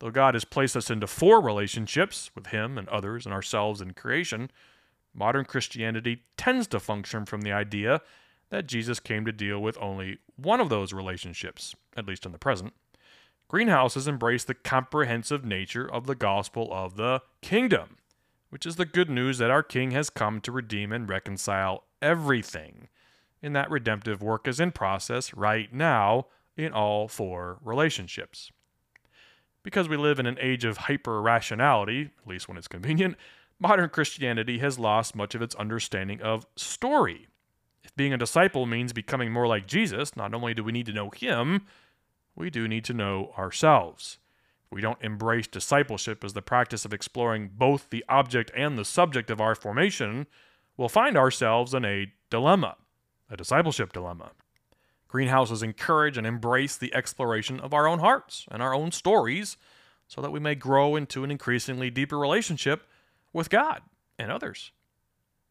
Though 0.00 0.10
God 0.10 0.34
has 0.34 0.44
placed 0.44 0.76
us 0.76 0.90
into 0.90 1.06
four 1.06 1.40
relationships 1.40 2.30
with 2.34 2.48
Him 2.48 2.76
and 2.78 2.88
others 2.88 3.26
and 3.26 3.34
ourselves 3.34 3.80
in 3.80 3.94
creation, 3.94 4.50
modern 5.14 5.44
Christianity 5.44 6.22
tends 6.36 6.66
to 6.68 6.80
function 6.80 7.24
from 7.24 7.42
the 7.42 7.52
idea 7.52 8.00
that 8.50 8.66
Jesus 8.66 9.00
came 9.00 9.24
to 9.24 9.32
deal 9.32 9.60
with 9.60 9.78
only 9.78 10.18
one 10.36 10.60
of 10.60 10.68
those 10.68 10.92
relationships, 10.92 11.74
at 11.96 12.06
least 12.06 12.26
in 12.26 12.32
the 12.32 12.38
present. 12.38 12.72
Greenhouses 13.50 14.06
embrace 14.06 14.44
the 14.44 14.54
comprehensive 14.54 15.44
nature 15.44 15.84
of 15.84 16.06
the 16.06 16.14
gospel 16.14 16.68
of 16.70 16.94
the 16.94 17.20
kingdom, 17.42 17.96
which 18.48 18.64
is 18.64 18.76
the 18.76 18.84
good 18.84 19.10
news 19.10 19.38
that 19.38 19.50
our 19.50 19.64
King 19.64 19.90
has 19.90 20.08
come 20.08 20.40
to 20.42 20.52
redeem 20.52 20.92
and 20.92 21.08
reconcile 21.08 21.82
everything. 22.00 22.86
And 23.42 23.56
that 23.56 23.68
redemptive 23.68 24.22
work 24.22 24.46
is 24.46 24.60
in 24.60 24.70
process 24.70 25.34
right 25.34 25.74
now 25.74 26.28
in 26.56 26.72
all 26.72 27.08
four 27.08 27.58
relationships. 27.64 28.52
Because 29.64 29.88
we 29.88 29.96
live 29.96 30.20
in 30.20 30.26
an 30.26 30.38
age 30.40 30.64
of 30.64 30.76
hyper 30.76 31.20
rationality, 31.20 32.10
at 32.22 32.28
least 32.28 32.46
when 32.46 32.56
it's 32.56 32.68
convenient, 32.68 33.16
modern 33.58 33.88
Christianity 33.88 34.60
has 34.60 34.78
lost 34.78 35.16
much 35.16 35.34
of 35.34 35.42
its 35.42 35.56
understanding 35.56 36.22
of 36.22 36.46
story. 36.54 37.26
If 37.82 37.96
being 37.96 38.12
a 38.12 38.16
disciple 38.16 38.64
means 38.66 38.92
becoming 38.92 39.32
more 39.32 39.48
like 39.48 39.66
Jesus, 39.66 40.14
not 40.14 40.34
only 40.34 40.54
do 40.54 40.62
we 40.62 40.70
need 40.70 40.86
to 40.86 40.92
know 40.92 41.10
Him, 41.10 41.66
we 42.34 42.50
do 42.50 42.68
need 42.68 42.84
to 42.84 42.94
know 42.94 43.32
ourselves. 43.36 44.18
If 44.64 44.72
we 44.72 44.80
don't 44.80 45.02
embrace 45.02 45.46
discipleship 45.46 46.22
as 46.24 46.32
the 46.32 46.42
practice 46.42 46.84
of 46.84 46.92
exploring 46.92 47.50
both 47.54 47.90
the 47.90 48.04
object 48.08 48.50
and 48.56 48.78
the 48.78 48.84
subject 48.84 49.30
of 49.30 49.40
our 49.40 49.54
formation, 49.54 50.26
we'll 50.76 50.88
find 50.88 51.16
ourselves 51.16 51.74
in 51.74 51.84
a 51.84 52.12
dilemma, 52.30 52.76
a 53.28 53.36
discipleship 53.36 53.92
dilemma. 53.92 54.30
Greenhouses 55.08 55.62
encourage 55.62 56.16
and 56.16 56.26
embrace 56.26 56.76
the 56.76 56.94
exploration 56.94 57.58
of 57.58 57.74
our 57.74 57.88
own 57.88 57.98
hearts 57.98 58.46
and 58.50 58.62
our 58.62 58.72
own 58.72 58.92
stories 58.92 59.56
so 60.06 60.20
that 60.20 60.30
we 60.30 60.38
may 60.38 60.54
grow 60.54 60.94
into 60.94 61.24
an 61.24 61.30
increasingly 61.30 61.90
deeper 61.90 62.18
relationship 62.18 62.86
with 63.32 63.50
God 63.50 63.82
and 64.18 64.30
others. 64.30 64.70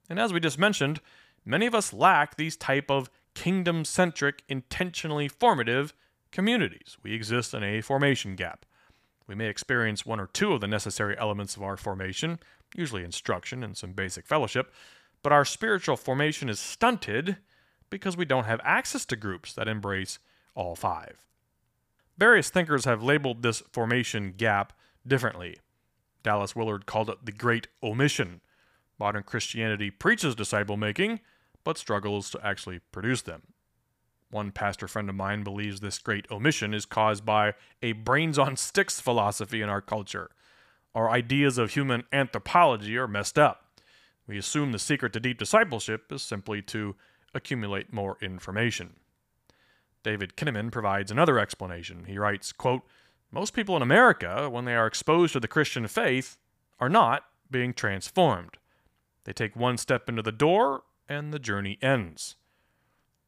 And 0.09 0.17
as 0.19 0.31
we 0.31 0.39
just 0.39 0.57
mentioned, 0.57 1.01
many 1.45 1.65
of 1.65 1.75
us 1.75 1.93
lack 1.93 2.35
these 2.35 2.55
type 2.55 2.89
of 2.89 3.09
kingdom-centric, 3.35 4.43
intentionally 4.47 5.27
formative 5.27 5.93
communities. 6.31 6.97
We 7.03 7.13
exist 7.13 7.53
in 7.53 7.63
a 7.63 7.81
formation 7.81 8.35
gap. 8.35 8.65
We 9.27 9.35
may 9.35 9.47
experience 9.47 10.05
one 10.05 10.19
or 10.19 10.27
two 10.27 10.53
of 10.53 10.61
the 10.61 10.67
necessary 10.67 11.17
elements 11.17 11.55
of 11.55 11.63
our 11.63 11.77
formation, 11.77 12.39
usually 12.75 13.03
instruction 13.03 13.63
and 13.63 13.77
some 13.77 13.93
basic 13.93 14.25
fellowship, 14.25 14.73
but 15.21 15.31
our 15.31 15.45
spiritual 15.45 15.97
formation 15.97 16.49
is 16.49 16.59
stunted 16.59 17.37
because 17.89 18.17
we 18.17 18.25
don't 18.25 18.45
have 18.45 18.61
access 18.63 19.05
to 19.05 19.15
groups 19.15 19.53
that 19.53 19.67
embrace 19.67 20.19
all 20.55 20.75
five. 20.75 21.25
Various 22.17 22.49
thinkers 22.49 22.85
have 22.85 23.03
labeled 23.03 23.41
this 23.41 23.61
formation 23.71 24.33
gap 24.35 24.73
differently. 25.05 25.57
Dallas 26.23 26.55
Willard 26.55 26.85
called 26.85 27.09
it 27.09 27.25
the 27.25 27.31
Great 27.31 27.67
Omission. 27.81 28.41
Modern 28.99 29.23
Christianity 29.23 29.89
preaches 29.89 30.35
disciple 30.35 30.75
making, 30.75 31.21
but 31.63 31.77
struggles 31.77 32.29
to 32.31 32.45
actually 32.45 32.79
produce 32.91 33.21
them. 33.21 33.43
One 34.31 34.51
pastor 34.51 34.87
friend 34.87 35.09
of 35.09 35.15
mine 35.15 35.43
believes 35.43 35.79
this 35.79 35.97
great 35.97 36.29
omission 36.29 36.73
is 36.73 36.85
caused 36.85 37.25
by 37.25 37.55
a 37.81 37.93
brains 37.93 38.37
on 38.37 38.57
sticks 38.57 38.99
philosophy 38.99 39.61
in 39.61 39.69
our 39.69 39.81
culture. 39.81 40.29
Our 40.93 41.09
ideas 41.09 41.57
of 41.57 41.71
human 41.71 42.03
anthropology 42.11 42.95
are 42.97 43.07
messed 43.07 43.39
up. 43.39 43.65
We 44.27 44.37
assume 44.37 44.71
the 44.71 44.79
secret 44.79 45.13
to 45.13 45.19
deep 45.19 45.39
discipleship 45.39 46.11
is 46.11 46.21
simply 46.21 46.61
to 46.63 46.95
accumulate 47.33 47.91
more 47.91 48.17
information. 48.21 48.97
David 50.03 50.35
Kinnaman 50.35 50.71
provides 50.71 51.11
another 51.11 51.39
explanation. 51.39 52.05
He 52.05 52.19
writes, 52.19 52.51
quote, 52.51 52.83
Most 53.31 53.53
people 53.53 53.75
in 53.75 53.81
America, 53.81 54.47
when 54.49 54.65
they 54.65 54.75
are 54.75 54.87
exposed 54.87 55.33
to 55.33 55.39
the 55.39 55.47
Christian 55.47 55.87
faith, 55.87 56.37
are 56.79 56.89
not 56.89 57.23
being 57.49 57.73
transformed. 57.73 58.57
They 59.23 59.33
take 59.33 59.55
one 59.55 59.77
step 59.77 60.07
into 60.07 60.21
the 60.21 60.31
door 60.31 60.83
and 61.07 61.33
the 61.33 61.39
journey 61.39 61.79
ends. 61.81 62.35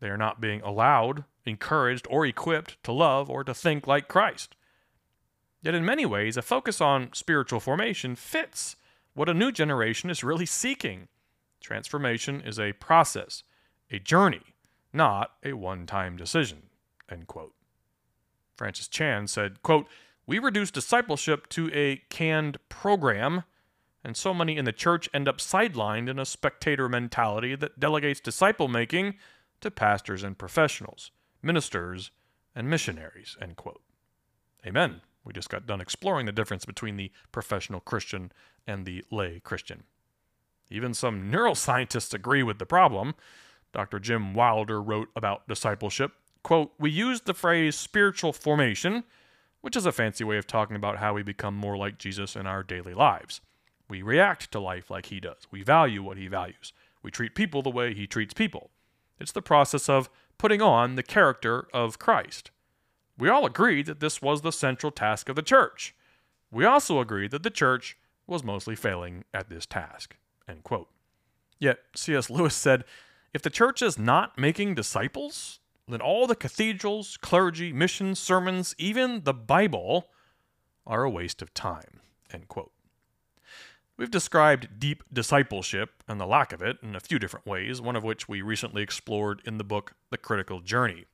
They 0.02 0.10
are 0.10 0.18
not 0.18 0.42
being 0.42 0.62
allowed, 0.62 1.24
encouraged, 1.46 2.08
or 2.10 2.26
equipped 2.26 2.84
to 2.84 2.92
love 2.92 3.30
or 3.30 3.44
to 3.44 3.54
think 3.54 3.88
like 3.88 4.08
Christ. 4.08 4.56
Yet, 5.62 5.76
in 5.76 5.86
many 5.86 6.06
ways, 6.08 6.38
a 6.38 6.42
focus 6.42 6.82
on 6.82 7.14
spiritual 7.14 7.60
formation 7.60 8.16
fits 8.16 8.76
what 9.14 9.30
a 9.30 9.34
new 9.34 9.52
generation 9.52 10.10
is 10.10 10.24
really 10.24 10.48
seeking. 10.48 11.08
Transformation 11.62 12.42
is 12.42 12.60
a 12.60 12.74
process, 12.74 13.44
a 13.92 14.00
journey, 14.00 14.42
not 14.92 15.34
a 15.44 15.54
one 15.54 15.86
time 15.86 16.18
decision. 16.18 16.64
End 17.10 17.28
quote. 17.28 17.54
Francis 18.56 18.88
Chan 18.88 19.28
said, 19.28 19.62
quote, 19.62 19.88
We 20.26 20.40
reduce 20.40 20.72
discipleship 20.72 21.48
to 21.50 21.70
a 21.74 22.02
canned 22.10 22.58
program, 22.70 23.44
and 24.04 24.18
so 24.18 24.34
many 24.34 24.58
in 24.58 24.66
the 24.66 24.72
church 24.72 25.10
end 25.14 25.28
up 25.28 25.38
sidelined 25.38 26.10
in 26.10 26.18
a 26.18 26.26
spectator 26.26 26.90
mentality 26.90 27.54
that 27.56 27.80
delegates 27.80 28.20
disciple 28.20 28.68
making 28.68 29.16
to 29.62 29.72
pastors 29.72 30.24
and 30.24 30.38
professionals, 30.38 31.12
ministers 31.42 32.12
and 32.56 32.70
missionaries. 32.70 33.38
End 33.42 33.56
quote. 33.56 33.82
Amen. 34.66 35.02
We 35.24 35.34
just 35.34 35.50
got 35.50 35.68
done 35.68 35.82
exploring 35.82 36.26
the 36.26 36.32
difference 36.32 36.66
between 36.66 36.98
the 36.98 37.12
professional 37.32 37.80
Christian 37.80 38.32
and 38.68 38.86
the 38.86 39.04
lay 39.12 39.40
Christian. 39.40 39.84
Even 40.70 40.94
some 40.94 41.32
neuroscientists 41.32 42.14
agree 42.14 42.44
with 42.44 42.58
the 42.58 42.66
problem. 42.66 43.14
Dr. 43.74 44.00
Jim 44.00 44.34
Wilder 44.34 44.82
wrote 44.82 45.10
about 45.16 45.48
discipleship. 45.48 46.14
Quote, 46.44 46.72
We 46.80 46.90
use 46.90 47.22
the 47.22 47.34
phrase 47.34 47.76
spiritual 47.76 48.34
formation, 48.34 49.04
which 49.62 49.76
is 49.76 49.86
a 49.86 49.92
fancy 49.92 50.24
way 50.24 50.38
of 50.38 50.48
talking 50.48 50.76
about 50.76 50.98
how 50.98 51.14
we 51.14 51.24
become 51.24 51.56
more 51.56 51.78
like 51.78 51.98
Jesus 51.98 52.36
in 52.36 52.48
our 52.48 52.64
daily 52.64 52.94
lives. 52.94 53.42
We 53.88 54.02
react 54.02 54.52
to 54.52 54.60
life 54.60 54.90
like 54.90 55.08
he 55.08 55.20
does. 55.20 55.48
We 55.52 55.64
value 55.64 56.02
what 56.02 56.18
he 56.18 56.28
values. 56.28 56.74
We 57.04 57.12
treat 57.12 57.36
people 57.36 57.62
the 57.62 57.70
way 57.70 57.94
he 57.94 58.08
treats 58.08 58.34
people. 58.34 58.72
It's 59.22 59.32
the 59.32 59.42
process 59.42 59.88
of 59.88 60.10
putting 60.38 60.62
on 60.62 60.96
the 60.96 61.04
character 61.04 61.68
of 61.74 62.00
Christ. 62.00 62.50
We 63.18 63.30
all 63.30 63.46
agreed 63.46 63.86
that 63.86 64.00
this 64.00 64.22
was 64.22 64.42
the 64.42 64.52
central 64.52 64.92
task 64.92 65.30
of 65.30 65.36
the 65.36 65.44
church. 65.44 65.96
We 66.50 66.66
also 66.66 67.00
agreed 67.00 67.32
that 67.32 67.44
the 67.44 67.52
church 67.52 67.98
was 68.26 68.44
mostly 68.44 68.76
failing 68.76 69.24
at 69.34 69.50
this 69.50 69.68
task. 69.68 70.18
Yet, 71.60 71.80
C.S. 71.96 72.30
Lewis 72.30 72.56
said, 72.56 72.84
if 73.34 73.44
the 73.44 73.50
church 73.52 73.82
is 73.82 74.00
not 74.00 74.38
making 74.38 74.74
disciples, 74.76 75.60
then 75.88 76.02
all 76.02 76.26
the 76.26 76.36
cathedrals, 76.36 77.18
clergy, 77.18 77.72
missions, 77.72 78.20
sermons, 78.20 78.74
even 78.78 79.24
the 79.24 79.34
Bible, 79.34 80.10
are 80.88 81.04
a 81.04 81.10
waste 81.10 81.42
of 81.42 81.54
time. 81.54 82.02
We've 83.98 84.10
described 84.10 84.80
deep 84.80 85.04
discipleship 85.14 86.04
and 86.08 86.20
the 86.20 86.26
lack 86.26 86.54
of 86.54 86.62
it 86.62 86.78
in 86.82 86.96
a 86.96 87.00
few 87.00 87.20
different 87.20 87.46
ways, 87.46 87.82
one 87.82 87.96
of 87.96 88.04
which 88.04 88.28
we 88.28 88.42
recently 88.42 88.82
explored 88.82 89.42
in 89.46 89.58
the 89.58 89.64
book 89.64 89.94
The 90.10 90.18
Critical 90.18 90.60
Journey. 90.60 91.06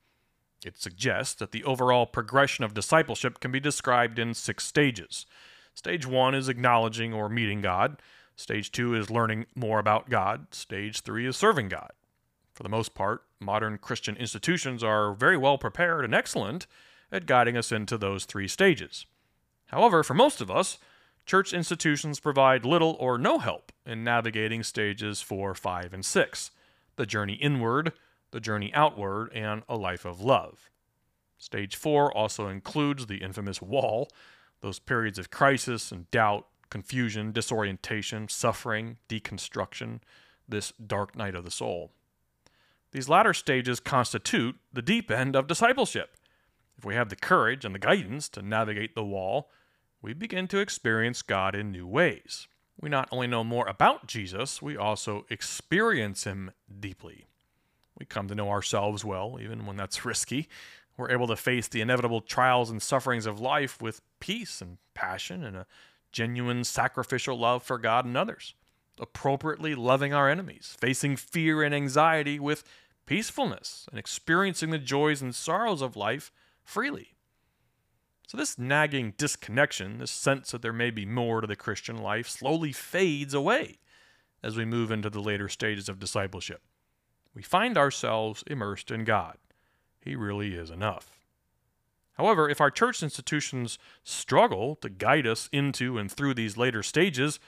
It 0.66 0.78
suggests 0.78 1.36
that 1.36 1.52
the 1.52 1.64
overall 1.64 2.06
progression 2.06 2.64
of 2.64 2.74
discipleship 2.74 3.40
can 3.40 3.52
be 3.52 3.60
described 3.60 4.20
in 4.20 4.34
six 4.34 4.66
stages. 4.66 5.26
Stage 5.74 6.08
one 6.08 6.34
is 6.34 6.50
acknowledging 6.50 7.14
or 7.14 7.30
meeting 7.30 7.62
God. 7.62 8.02
Stage 8.36 8.72
two 8.72 8.96
is 8.96 9.10
learning 9.10 9.46
more 9.56 9.80
about 9.80 10.10
God. 10.10 10.54
Stage 10.54 11.02
three 11.02 11.28
is 11.28 11.38
serving 11.38 11.70
God. 11.70 11.92
For 12.54 12.64
the 12.64 12.70
most 12.70 12.96
part, 12.96 13.24
modern 13.40 13.78
Christian 13.78 14.16
institutions 14.18 14.84
are 14.84 15.14
very 15.14 15.38
well 15.38 15.58
prepared 15.58 16.06
and 16.06 16.16
excellent 16.16 16.66
at 17.12 17.26
guiding 17.26 17.56
us 17.56 17.72
into 17.72 17.98
those 17.98 18.26
three 18.26 18.48
stages. 18.48 19.06
However, 19.68 20.02
for 20.04 20.14
most 20.14 20.42
of 20.42 20.50
us, 20.50 20.80
church 21.28 21.54
institutions 21.54 22.20
provide 22.20 22.66
little 22.66 22.96
or 23.00 23.18
no 23.18 23.38
help 23.38 23.72
in 23.86 24.04
navigating 24.04 24.64
stages 24.64 25.22
4, 25.22 25.54
5, 25.54 25.94
and 25.94 26.04
6 26.04 26.52
the 26.96 27.06
journey 27.06 27.36
inward, 27.36 27.94
the 28.32 28.40
journey 28.40 28.74
outward, 28.74 29.32
and 29.32 29.62
a 29.70 29.78
life 29.78 30.04
of 30.04 30.20
love. 30.20 30.72
Stage 31.38 31.76
4 31.76 32.12
also 32.12 32.48
includes 32.48 33.06
the 33.06 33.18
infamous 33.18 33.62
wall, 33.62 34.10
those 34.62 34.80
periods 34.80 35.20
of 35.20 35.30
crisis 35.30 35.92
and 35.92 36.10
doubt, 36.10 36.48
confusion, 36.72 37.32
disorientation, 37.32 38.28
suffering, 38.28 38.98
deconstruction, 39.08 40.00
this 40.50 40.74
dark 40.84 41.16
night 41.16 41.36
of 41.36 41.44
the 41.44 41.52
soul. 41.52 41.92
These 42.94 43.10
latter 43.10 43.36
stages 43.36 43.80
constitute 43.80 44.56
the 44.74 44.82
deep 44.82 45.12
end 45.12 45.36
of 45.36 45.46
discipleship. 45.46 46.18
If 46.80 46.86
we 46.86 46.96
have 46.96 47.10
the 47.10 47.16
courage 47.16 47.64
and 47.64 47.76
the 47.76 47.80
guidance 47.80 48.28
to 48.30 48.42
navigate 48.42 48.96
the 48.96 49.04
wall, 49.04 49.52
we 50.02 50.14
begin 50.14 50.48
to 50.50 50.60
experience 50.60 51.22
God 51.22 51.56
in 51.56 51.72
new 51.72 51.88
ways. 51.88 52.48
We 52.80 52.90
not 52.90 53.10
only 53.12 53.28
know 53.28 53.44
more 53.44 53.68
about 53.68 54.08
Jesus, 54.08 54.62
we 54.62 54.78
also 54.78 55.26
experience 55.30 56.26
Him 56.26 56.52
deeply. 56.80 57.26
We 57.98 58.06
come 58.06 58.28
to 58.28 58.36
know 58.36 58.50
ourselves 58.50 59.04
well, 59.04 59.38
even 59.42 59.66
when 59.66 59.78
that's 59.78 60.06
risky. 60.06 60.48
We're 60.98 61.12
able 61.12 61.28
to 61.28 61.36
face 61.36 61.68
the 61.68 61.82
inevitable 61.82 62.22
trials 62.22 62.70
and 62.70 62.82
sufferings 62.82 63.26
of 63.26 63.40
life 63.40 63.82
with 63.82 64.02
peace 64.20 64.62
and 64.62 64.78
passion 64.94 65.44
and 65.44 65.56
a 65.56 65.68
genuine 66.12 66.64
sacrificial 66.64 67.38
love 67.38 67.64
for 67.64 67.78
God 67.78 68.06
and 68.06 68.18
others, 68.18 68.56
appropriately 69.00 69.76
loving 69.76 70.14
our 70.14 70.30
enemies, 70.30 70.76
facing 70.80 71.16
fear 71.16 71.62
and 71.62 71.74
anxiety 71.74 72.40
with 72.40 72.64
peacefulness, 73.06 73.86
and 73.90 74.00
experiencing 74.00 74.70
the 74.70 74.80
joys 74.80 75.22
and 75.22 75.34
sorrows 75.34 75.82
of 75.82 75.96
life 75.96 76.32
freely. 76.64 77.17
So, 78.28 78.38
this 78.38 78.60
nagging 78.60 79.14
disconnection, 79.18 79.98
this 79.98 80.12
sense 80.12 80.52
that 80.52 80.62
there 80.62 80.74
may 80.74 80.92
be 80.92 81.06
more 81.06 81.42
to 81.42 81.48
the 81.48 81.56
Christian 81.56 81.98
life, 81.98 82.28
slowly 82.28 82.72
fades 82.72 83.34
away 83.34 83.80
as 84.44 84.56
we 84.56 84.66
move 84.66 84.92
into 84.92 85.10
the 85.10 85.22
later 85.22 85.50
stages 85.50 85.90
of 85.90 86.00
discipleship 86.00 86.62
we 87.38 87.44
find 87.44 87.78
ourselves 87.78 88.44
immersed 88.48 88.90
in 88.90 89.04
God. 89.04 89.38
He 90.02 90.16
really 90.16 90.56
is 90.56 90.72
enough. 90.72 91.20
However, 92.14 92.50
if 92.50 92.60
our 92.60 92.72
church 92.72 93.04
institutions 93.04 93.78
struggle 94.04 94.76
to 94.78 94.90
guide 94.90 95.28
us 95.28 95.48
into 95.52 96.00
and 96.00 96.12
through 96.12 96.34
these 96.34 96.58
later 96.58 96.82
stages, 96.82 97.40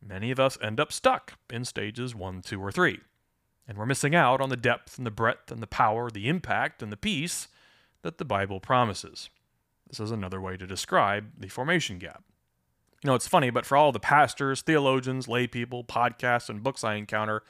many 0.00 0.30
of 0.30 0.40
us 0.40 0.56
end 0.62 0.80
up 0.80 0.90
stuck 0.90 1.34
in 1.50 1.66
stages 1.66 2.14
1, 2.14 2.40
2, 2.40 2.58
or 2.58 2.72
3. 2.72 2.98
And 3.68 3.76
we're 3.76 3.84
missing 3.84 4.14
out 4.14 4.40
on 4.40 4.48
the 4.48 4.56
depth 4.56 4.96
and 4.96 5.06
the 5.06 5.10
breadth 5.10 5.52
and 5.52 5.62
the 5.62 5.66
power, 5.66 6.10
the 6.10 6.30
impact 6.30 6.82
and 6.82 6.90
the 6.90 6.96
peace 6.96 7.48
that 8.00 8.16
the 8.16 8.24
Bible 8.24 8.58
promises. 8.58 9.28
This 9.88 10.00
is 10.00 10.10
another 10.10 10.40
way 10.40 10.56
to 10.56 10.66
describe 10.66 11.30
the 11.38 11.48
formation 11.48 11.98
gap. 11.98 12.24
You 13.02 13.08
know, 13.08 13.14
it's 13.14 13.28
funny, 13.28 13.50
but 13.50 13.66
for 13.66 13.76
all 13.76 13.92
the 13.92 14.00
pastors, 14.00 14.62
theologians, 14.62 15.28
lay 15.28 15.46
people, 15.46 15.84
podcasts, 15.84 16.48
and 16.48 16.62
books 16.62 16.82
I 16.82 16.94
encounter, 16.94 17.42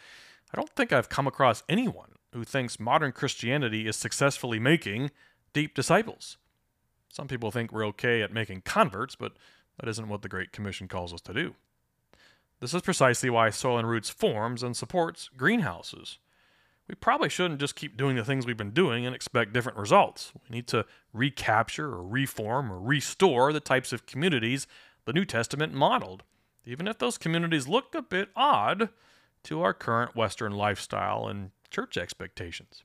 I 0.52 0.56
don't 0.56 0.70
think 0.70 0.92
I've 0.92 1.08
come 1.08 1.26
across 1.26 1.62
anyone 1.68 2.12
who 2.32 2.44
thinks 2.44 2.78
modern 2.78 3.12
Christianity 3.12 3.86
is 3.86 3.96
successfully 3.96 4.58
making 4.58 5.10
deep 5.52 5.74
disciples. 5.74 6.36
Some 7.10 7.28
people 7.28 7.50
think 7.50 7.72
we're 7.72 7.86
okay 7.86 8.20
at 8.20 8.32
making 8.32 8.62
converts, 8.62 9.16
but 9.16 9.32
that 9.80 9.88
isn't 9.88 10.08
what 10.08 10.22
the 10.22 10.28
Great 10.28 10.52
Commission 10.52 10.88
calls 10.88 11.14
us 11.14 11.22
to 11.22 11.32
do. 11.32 11.54
This 12.60 12.74
is 12.74 12.82
precisely 12.82 13.30
why 13.30 13.50
Soil 13.50 13.78
and 13.78 13.88
Roots 13.88 14.10
forms 14.10 14.62
and 14.62 14.76
supports 14.76 15.30
greenhouses. 15.36 16.18
We 16.88 16.94
probably 16.94 17.28
shouldn't 17.28 17.60
just 17.60 17.74
keep 17.74 17.96
doing 17.96 18.16
the 18.16 18.24
things 18.24 18.46
we've 18.46 18.56
been 18.56 18.70
doing 18.70 19.04
and 19.04 19.14
expect 19.14 19.52
different 19.52 19.78
results. 19.78 20.32
We 20.34 20.56
need 20.56 20.66
to 20.68 20.86
recapture 21.12 21.86
or 21.86 22.06
reform 22.06 22.70
or 22.72 22.78
restore 22.78 23.52
the 23.52 23.60
types 23.60 23.92
of 23.92 24.06
communities 24.06 24.66
the 25.04 25.12
New 25.12 25.24
Testament 25.24 25.72
modeled, 25.72 26.24
even 26.64 26.86
if 26.86 26.98
those 26.98 27.18
communities 27.18 27.68
look 27.68 27.94
a 27.94 28.02
bit 28.02 28.28
odd 28.36 28.90
to 29.44 29.62
our 29.62 29.72
current 29.72 30.16
Western 30.16 30.52
lifestyle 30.52 31.26
and 31.28 31.50
church 31.70 31.96
expectations. 31.96 32.82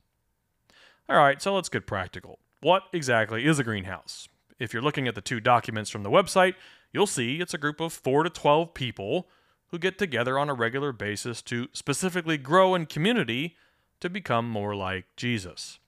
All 1.08 1.16
right, 1.16 1.42
so 1.42 1.54
let's 1.54 1.68
get 1.68 1.86
practical. 1.86 2.38
What 2.60 2.84
exactly 2.92 3.44
is 3.44 3.58
a 3.58 3.64
greenhouse? 3.64 4.28
If 4.58 4.72
you're 4.72 4.82
looking 4.82 5.08
at 5.08 5.16
the 5.16 5.20
two 5.20 5.40
documents 5.40 5.90
from 5.90 6.04
the 6.04 6.10
website, 6.10 6.54
you'll 6.92 7.08
see 7.08 7.40
it's 7.40 7.54
a 7.54 7.58
group 7.58 7.80
of 7.80 7.92
4 7.92 8.22
to 8.22 8.30
12 8.30 8.72
people 8.74 9.28
who 9.68 9.78
get 9.78 9.98
together 9.98 10.38
on 10.38 10.48
a 10.48 10.54
regular 10.54 10.92
basis 10.92 11.42
to 11.42 11.68
specifically 11.72 12.38
grow 12.38 12.74
in 12.74 12.86
community 12.86 13.56
to 14.02 14.10
become 14.10 14.48
more 14.48 14.76
like 14.76 15.06
Jesus. 15.16 15.78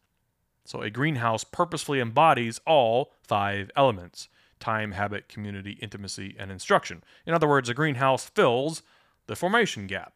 So, 0.65 0.81
a 0.81 0.89
greenhouse 0.89 1.45
purposefully 1.45 2.01
embodies 2.01 2.61
all 2.67 3.13
five 3.23 3.71
elements 3.77 4.29
time, 4.61 4.93
habit, 4.93 5.29
community, 5.29 5.73
intimacy, 5.83 6.35
and 6.39 6.51
instruction. 6.51 7.05
In 7.27 7.35
other 7.35 7.49
words, 7.49 7.69
a 7.69 7.75
greenhouse 7.75 8.25
fills 8.25 8.83
the 9.27 9.37
formation 9.37 9.87
gap. 9.87 10.15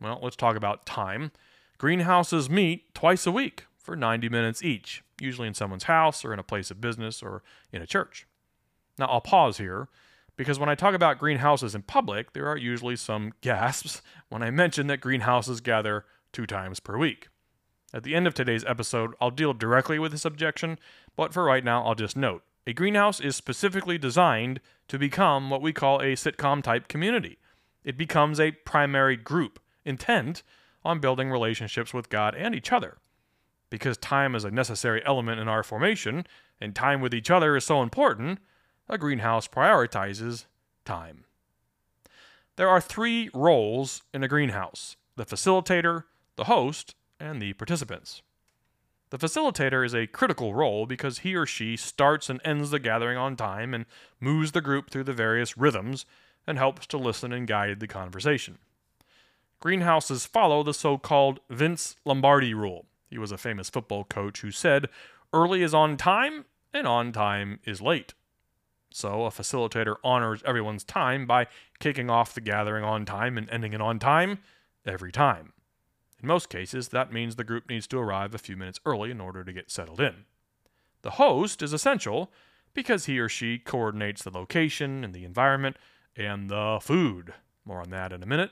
Well, 0.00 0.20
let's 0.22 0.36
talk 0.36 0.56
about 0.56 0.86
time. 0.86 1.32
Greenhouses 1.76 2.48
meet 2.48 2.94
twice 2.94 3.26
a 3.26 3.32
week 3.32 3.66
for 3.76 3.94
90 3.94 4.30
minutes 4.30 4.62
each, 4.62 5.02
usually 5.20 5.48
in 5.48 5.54
someone's 5.54 5.84
house 5.84 6.24
or 6.24 6.32
in 6.32 6.38
a 6.38 6.44
place 6.44 6.70
of 6.70 6.80
business 6.80 7.22
or 7.22 7.42
in 7.72 7.82
a 7.82 7.86
church. 7.86 8.26
Now, 8.96 9.06
I'll 9.06 9.20
pause 9.20 9.58
here 9.58 9.88
because 10.36 10.58
when 10.58 10.70
I 10.70 10.74
talk 10.74 10.94
about 10.94 11.18
greenhouses 11.18 11.74
in 11.74 11.82
public, 11.82 12.32
there 12.32 12.46
are 12.46 12.56
usually 12.56 12.96
some 12.96 13.34
gasps 13.42 14.00
when 14.30 14.42
I 14.42 14.50
mention 14.50 14.86
that 14.86 15.00
greenhouses 15.00 15.60
gather 15.60 16.06
two 16.32 16.46
times 16.46 16.80
per 16.80 16.96
week. 16.96 17.28
At 17.92 18.02
the 18.02 18.14
end 18.14 18.26
of 18.26 18.34
today's 18.34 18.64
episode, 18.64 19.14
I'll 19.20 19.30
deal 19.30 19.54
directly 19.54 19.98
with 19.98 20.12
this 20.12 20.24
objection, 20.24 20.78
but 21.16 21.32
for 21.32 21.44
right 21.44 21.64
now, 21.64 21.84
I'll 21.84 21.94
just 21.94 22.16
note 22.16 22.42
a 22.66 22.74
greenhouse 22.74 23.18
is 23.18 23.34
specifically 23.34 23.96
designed 23.96 24.60
to 24.88 24.98
become 24.98 25.48
what 25.48 25.62
we 25.62 25.72
call 25.72 26.00
a 26.00 26.12
sitcom 26.14 26.62
type 26.62 26.86
community. 26.86 27.38
It 27.82 27.96
becomes 27.96 28.38
a 28.38 28.52
primary 28.52 29.16
group 29.16 29.58
intent 29.86 30.42
on 30.84 30.98
building 30.98 31.30
relationships 31.30 31.94
with 31.94 32.10
God 32.10 32.34
and 32.34 32.54
each 32.54 32.72
other. 32.72 32.98
Because 33.70 33.96
time 33.96 34.34
is 34.34 34.44
a 34.44 34.50
necessary 34.50 35.02
element 35.06 35.40
in 35.40 35.48
our 35.48 35.62
formation, 35.62 36.26
and 36.60 36.74
time 36.74 37.00
with 37.00 37.14
each 37.14 37.30
other 37.30 37.56
is 37.56 37.64
so 37.64 37.82
important, 37.82 38.38
a 38.86 38.98
greenhouse 38.98 39.48
prioritizes 39.48 40.44
time. 40.84 41.24
There 42.56 42.68
are 42.68 42.80
three 42.80 43.30
roles 43.32 44.02
in 44.12 44.22
a 44.22 44.28
greenhouse 44.28 44.96
the 45.16 45.24
facilitator, 45.24 46.04
the 46.38 46.44
host, 46.44 46.94
and 47.20 47.42
the 47.42 47.52
participants. 47.52 48.22
The 49.10 49.18
facilitator 49.18 49.84
is 49.84 49.94
a 49.94 50.06
critical 50.06 50.54
role 50.54 50.86
because 50.86 51.18
he 51.18 51.34
or 51.34 51.46
she 51.46 51.76
starts 51.76 52.30
and 52.30 52.40
ends 52.44 52.70
the 52.70 52.78
gathering 52.78 53.18
on 53.18 53.36
time 53.36 53.74
and 53.74 53.86
moves 54.20 54.52
the 54.52 54.60
group 54.60 54.88
through 54.88 55.04
the 55.04 55.12
various 55.12 55.58
rhythms 55.58 56.06
and 56.46 56.56
helps 56.56 56.86
to 56.86 56.96
listen 56.96 57.32
and 57.32 57.46
guide 57.46 57.80
the 57.80 57.88
conversation. 57.88 58.58
Greenhouses 59.60 60.26
follow 60.26 60.62
the 60.62 60.72
so 60.72 60.96
called 60.96 61.40
Vince 61.50 61.96
Lombardi 62.04 62.54
rule. 62.54 62.86
He 63.10 63.18
was 63.18 63.32
a 63.32 63.38
famous 63.38 63.68
football 63.68 64.04
coach 64.04 64.42
who 64.42 64.52
said, 64.52 64.88
Early 65.32 65.62
is 65.62 65.74
on 65.74 65.96
time, 65.96 66.44
and 66.72 66.86
on 66.86 67.12
time 67.12 67.58
is 67.64 67.82
late. 67.82 68.14
So, 68.90 69.24
a 69.24 69.30
facilitator 69.30 69.96
honors 70.04 70.42
everyone's 70.46 70.84
time 70.84 71.26
by 71.26 71.48
kicking 71.80 72.08
off 72.08 72.34
the 72.34 72.40
gathering 72.40 72.84
on 72.84 73.04
time 73.04 73.36
and 73.36 73.50
ending 73.50 73.72
it 73.72 73.80
on 73.80 73.98
time 73.98 74.38
every 74.86 75.12
time. 75.12 75.52
In 76.20 76.26
most 76.26 76.48
cases, 76.48 76.88
that 76.88 77.12
means 77.12 77.36
the 77.36 77.44
group 77.44 77.68
needs 77.68 77.86
to 77.88 77.98
arrive 77.98 78.34
a 78.34 78.38
few 78.38 78.56
minutes 78.56 78.80
early 78.84 79.10
in 79.10 79.20
order 79.20 79.44
to 79.44 79.52
get 79.52 79.70
settled 79.70 80.00
in. 80.00 80.24
The 81.02 81.12
host 81.12 81.62
is 81.62 81.72
essential 81.72 82.32
because 82.74 83.06
he 83.06 83.18
or 83.18 83.28
she 83.28 83.58
coordinates 83.58 84.24
the 84.24 84.30
location 84.30 85.04
and 85.04 85.14
the 85.14 85.24
environment 85.24 85.76
and 86.16 86.50
the 86.50 86.78
food. 86.82 87.34
More 87.64 87.80
on 87.80 87.90
that 87.90 88.12
in 88.12 88.22
a 88.22 88.26
minute. 88.26 88.50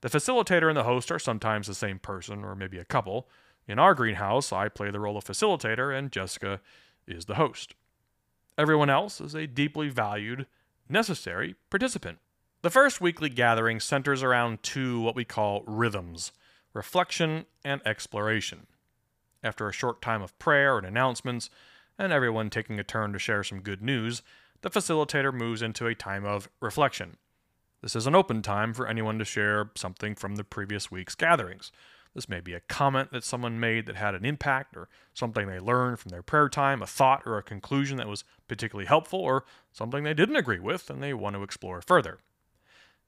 The 0.00 0.08
facilitator 0.08 0.68
and 0.68 0.76
the 0.76 0.84
host 0.84 1.10
are 1.10 1.18
sometimes 1.18 1.66
the 1.66 1.74
same 1.74 1.98
person 1.98 2.44
or 2.44 2.54
maybe 2.54 2.78
a 2.78 2.84
couple. 2.84 3.28
In 3.66 3.78
our 3.78 3.94
greenhouse, 3.94 4.52
I 4.52 4.68
play 4.68 4.90
the 4.90 5.00
role 5.00 5.16
of 5.16 5.24
facilitator 5.24 5.96
and 5.96 6.12
Jessica 6.12 6.60
is 7.06 7.26
the 7.26 7.34
host. 7.34 7.74
Everyone 8.56 8.90
else 8.90 9.20
is 9.20 9.34
a 9.34 9.46
deeply 9.46 9.88
valued, 9.88 10.46
necessary 10.88 11.54
participant. 11.70 12.18
The 12.62 12.70
first 12.70 13.00
weekly 13.00 13.28
gathering 13.28 13.80
centers 13.80 14.22
around 14.22 14.62
two 14.62 15.00
what 15.00 15.16
we 15.16 15.24
call 15.24 15.64
rhythms 15.66 16.32
reflection 16.74 17.46
and 17.64 17.80
exploration. 17.86 18.66
After 19.42 19.68
a 19.68 19.72
short 19.72 20.02
time 20.02 20.20
of 20.20 20.38
prayer 20.38 20.76
and 20.76 20.86
announcements, 20.86 21.48
and 21.98 22.12
everyone 22.12 22.50
taking 22.50 22.78
a 22.78 22.84
turn 22.84 23.12
to 23.12 23.18
share 23.18 23.44
some 23.44 23.60
good 23.60 23.80
news, 23.80 24.22
the 24.62 24.70
facilitator 24.70 25.32
moves 25.32 25.62
into 25.62 25.86
a 25.86 25.94
time 25.94 26.24
of 26.24 26.48
reflection. 26.60 27.16
This 27.80 27.94
is 27.94 28.06
an 28.06 28.14
open 28.14 28.42
time 28.42 28.74
for 28.74 28.88
anyone 28.88 29.18
to 29.18 29.24
share 29.24 29.70
something 29.76 30.14
from 30.14 30.36
the 30.36 30.44
previous 30.44 30.90
week's 30.90 31.14
gatherings. 31.14 31.70
This 32.14 32.28
may 32.28 32.40
be 32.40 32.54
a 32.54 32.60
comment 32.60 33.10
that 33.12 33.24
someone 33.24 33.60
made 33.60 33.86
that 33.86 33.96
had 33.96 34.14
an 34.14 34.24
impact, 34.24 34.76
or 34.76 34.88
something 35.12 35.46
they 35.46 35.58
learned 35.58 35.98
from 35.98 36.10
their 36.10 36.22
prayer 36.22 36.48
time, 36.48 36.80
a 36.80 36.86
thought 36.86 37.22
or 37.26 37.36
a 37.38 37.42
conclusion 37.42 37.98
that 37.98 38.08
was 38.08 38.24
particularly 38.48 38.86
helpful, 38.86 39.20
or 39.20 39.44
something 39.72 40.04
they 40.04 40.14
didn't 40.14 40.36
agree 40.36 40.60
with 40.60 40.88
and 40.90 41.02
they 41.02 41.12
want 41.12 41.36
to 41.36 41.42
explore 41.42 41.82
further. 41.82 42.18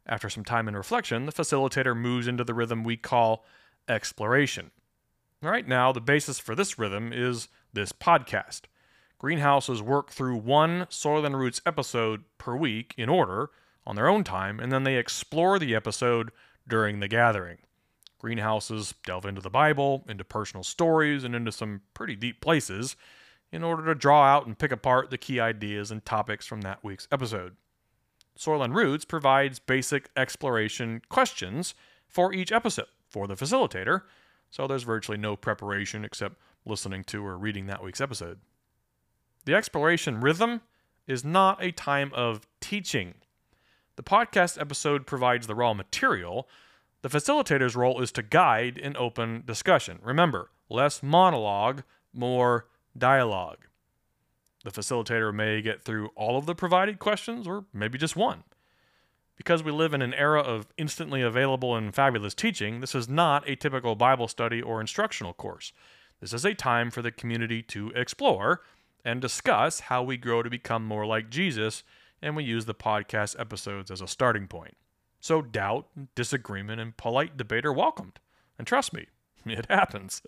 After 0.07 0.31
some 0.31 0.45
time 0.45 0.69
and 0.69 0.77
reflection, 0.77 1.27
the 1.27 1.33
facilitator 1.33 1.97
moves 1.97 2.29
into 2.29 2.45
the 2.45 2.55
rhythm 2.55 2.85
we 2.85 2.97
call 2.97 3.45
exploration. 3.89 4.71
Right 5.43 5.67
now, 5.67 5.93
the 5.93 6.01
basis 6.01 6.39
for 6.39 6.55
this 6.55 6.79
rhythm 6.79 7.13
is 7.13 7.49
this 7.73 7.93
podcast. 7.93 8.63
Greenhouses 9.19 9.83
work 9.83 10.11
through 10.11 10.37
one 10.37 10.87
Soil 10.91 11.25
and 11.25 11.37
Roots 11.37 11.61
episode 11.67 12.25
per 12.39 12.55
week 12.55 12.95
in 12.97 13.09
order 13.09 13.51
on 13.87 13.97
their 13.97 14.09
own 14.09 14.25
time, 14.25 14.61
and 14.61 14.71
then 14.71 14.85
they 14.85 14.97
explore 14.97 15.59
the 15.59 15.75
episode 15.75 16.31
during 16.69 17.01
the 17.01 17.09
gathering. 17.09 17.59
Greenhouses 18.19 18.95
delve 19.05 19.27
into 19.27 19.41
the 19.41 19.51
Bible, 19.51 20.05
into 20.09 20.25
personal 20.25 20.65
stories, 20.65 21.25
and 21.25 21.35
into 21.35 21.53
some 21.53 21.83
pretty 21.95 22.17
deep 22.17 22.41
places 22.41 22.97
in 23.53 23.63
order 23.63 23.85
to 23.87 23.95
draw 23.95 24.25
out 24.25 24.47
and 24.47 24.59
pick 24.59 24.73
apart 24.73 25.11
the 25.11 25.19
key 25.19 25.39
ideas 25.41 25.91
and 25.91 26.05
topics 26.05 26.47
from 26.47 26.63
that 26.63 26.83
week's 26.83 27.09
episode. 27.13 27.57
Soil 28.37 28.63
and 28.63 28.75
Roots 28.75 29.05
provides 29.05 29.59
basic 29.59 30.11
exploration 30.17 31.03
questions 31.09 31.75
for 32.07 32.33
each 32.33 32.53
episode 32.53 32.87
for 33.09 33.27
the 33.27 33.35
facilitator, 33.35 34.03
so 34.51 34.67
there's 34.67 34.83
virtually 34.83 35.19
no 35.19 35.37
preparation 35.37 36.05
except 36.05 36.37
listening 36.65 37.03
to 37.05 37.25
or 37.25 37.37
reading 37.39 37.67
that 37.67 37.83
week's 37.83 38.01
episode. 38.01 38.39
The 39.47 39.55
exploration 39.55 40.21
rhythm 40.21 40.61
is 41.07 41.25
not 41.25 41.63
a 41.63 41.73
time 41.73 42.11
of 42.15 42.47
teaching. 42.61 43.15
The 43.97 44.03
podcast 44.03 44.61
episode 44.61 45.07
provides 45.07 45.47
the 45.47 45.55
raw 45.55 45.73
material. 45.73 46.49
The 47.03 47.09
facilitator's 47.09 47.77
role 47.77 48.03
is 48.03 48.13
to 48.13 48.23
guide 48.23 48.79
an 48.79 48.97
open 48.97 49.45
discussion. 49.47 49.99
Remember, 50.03 50.51
less 50.69 51.03
monologue, 51.03 51.85
more 52.13 52.67
dialogue. 52.99 53.59
The 54.67 54.73
facilitator 54.73 55.33
may 55.33 55.63
get 55.63 55.85
through 55.85 56.09
all 56.17 56.37
of 56.37 56.47
the 56.47 56.55
provided 56.57 56.99
questions 56.99 57.47
or 57.47 57.67
maybe 57.73 57.99
just 57.99 58.17
one. 58.17 58.43
Because 59.37 59.63
we 59.63 59.71
live 59.71 59.95
in 59.95 60.03
an 60.03 60.13
era 60.13 60.41
of 60.41 60.67
instantly 60.77 61.23
available 61.23 61.77
and 61.77 61.95
fabulous 61.95 62.35
teaching, 62.35 62.81
this 62.81 62.93
is 62.93 63.09
not 63.09 63.49
a 63.49 63.55
typical 63.55 63.95
Bible 63.95 64.27
study 64.27 64.61
or 64.61 64.81
instructional 64.81 65.33
course. 65.35 65.73
This 66.21 66.33
is 66.33 66.45
a 66.45 66.53
time 66.53 66.91
for 66.91 67.01
the 67.01 67.13
community 67.13 67.63
to 67.63 67.91
explore 67.91 68.63
and 69.05 69.21
discuss 69.21 69.79
how 69.79 70.03
we 70.03 70.17
grow 70.17 70.43
to 70.43 70.51
become 70.51 70.85
more 70.85 71.07
like 71.07 71.31
Jesus, 71.31 71.85
and 72.21 72.35
we 72.35 72.43
use 72.43 72.65
the 72.65 72.75
podcast 72.75 73.39
episodes 73.39 73.93
as 73.93 74.01
a 74.01 74.09
starting 74.09 74.49
point. 74.49 74.77
So 75.21 75.43
doubt, 75.43 75.87
disagreement, 76.17 76.81
and 76.81 76.97
polite 76.97 77.37
debate 77.37 77.67
are 77.67 77.73
welcomed. 77.73 78.19
And 78.59 78.67
trust 78.67 78.93
me, 78.93 79.07
it 79.55 79.67
happens. 79.71 80.23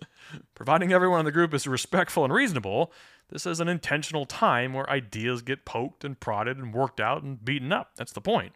Providing 0.55 0.93
everyone 0.93 1.19
in 1.19 1.25
the 1.25 1.31
group 1.31 1.53
is 1.53 1.67
respectful 1.67 2.23
and 2.23 2.33
reasonable, 2.33 2.91
this 3.29 3.45
is 3.45 3.59
an 3.59 3.67
intentional 3.67 4.25
time 4.25 4.73
where 4.73 4.89
ideas 4.89 5.41
get 5.41 5.65
poked 5.65 6.03
and 6.03 6.19
prodded 6.19 6.57
and 6.57 6.73
worked 6.73 6.99
out 6.99 7.23
and 7.23 7.43
beaten 7.43 7.71
up. 7.71 7.91
That's 7.95 8.13
the 8.13 8.21
point. 8.21 8.53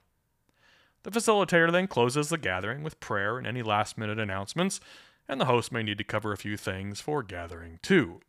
The 1.04 1.12
facilitator 1.12 1.72
then 1.72 1.88
closes 1.88 2.30
the 2.30 2.38
gathering 2.38 2.82
with 2.82 3.00
prayer 3.00 3.38
and 3.38 3.46
any 3.46 3.62
last 3.62 3.98
minute 3.98 4.20
announcements, 4.20 4.80
and 5.28 5.40
the 5.40 5.46
host 5.46 5.72
may 5.72 5.84
need 5.84 5.98
to 5.98 6.04
cover 6.04 6.32
a 6.32 6.38
few 6.38 6.58
things 6.58 7.02
for 7.02 7.24
gathering 7.24 7.80
two. 7.82 8.22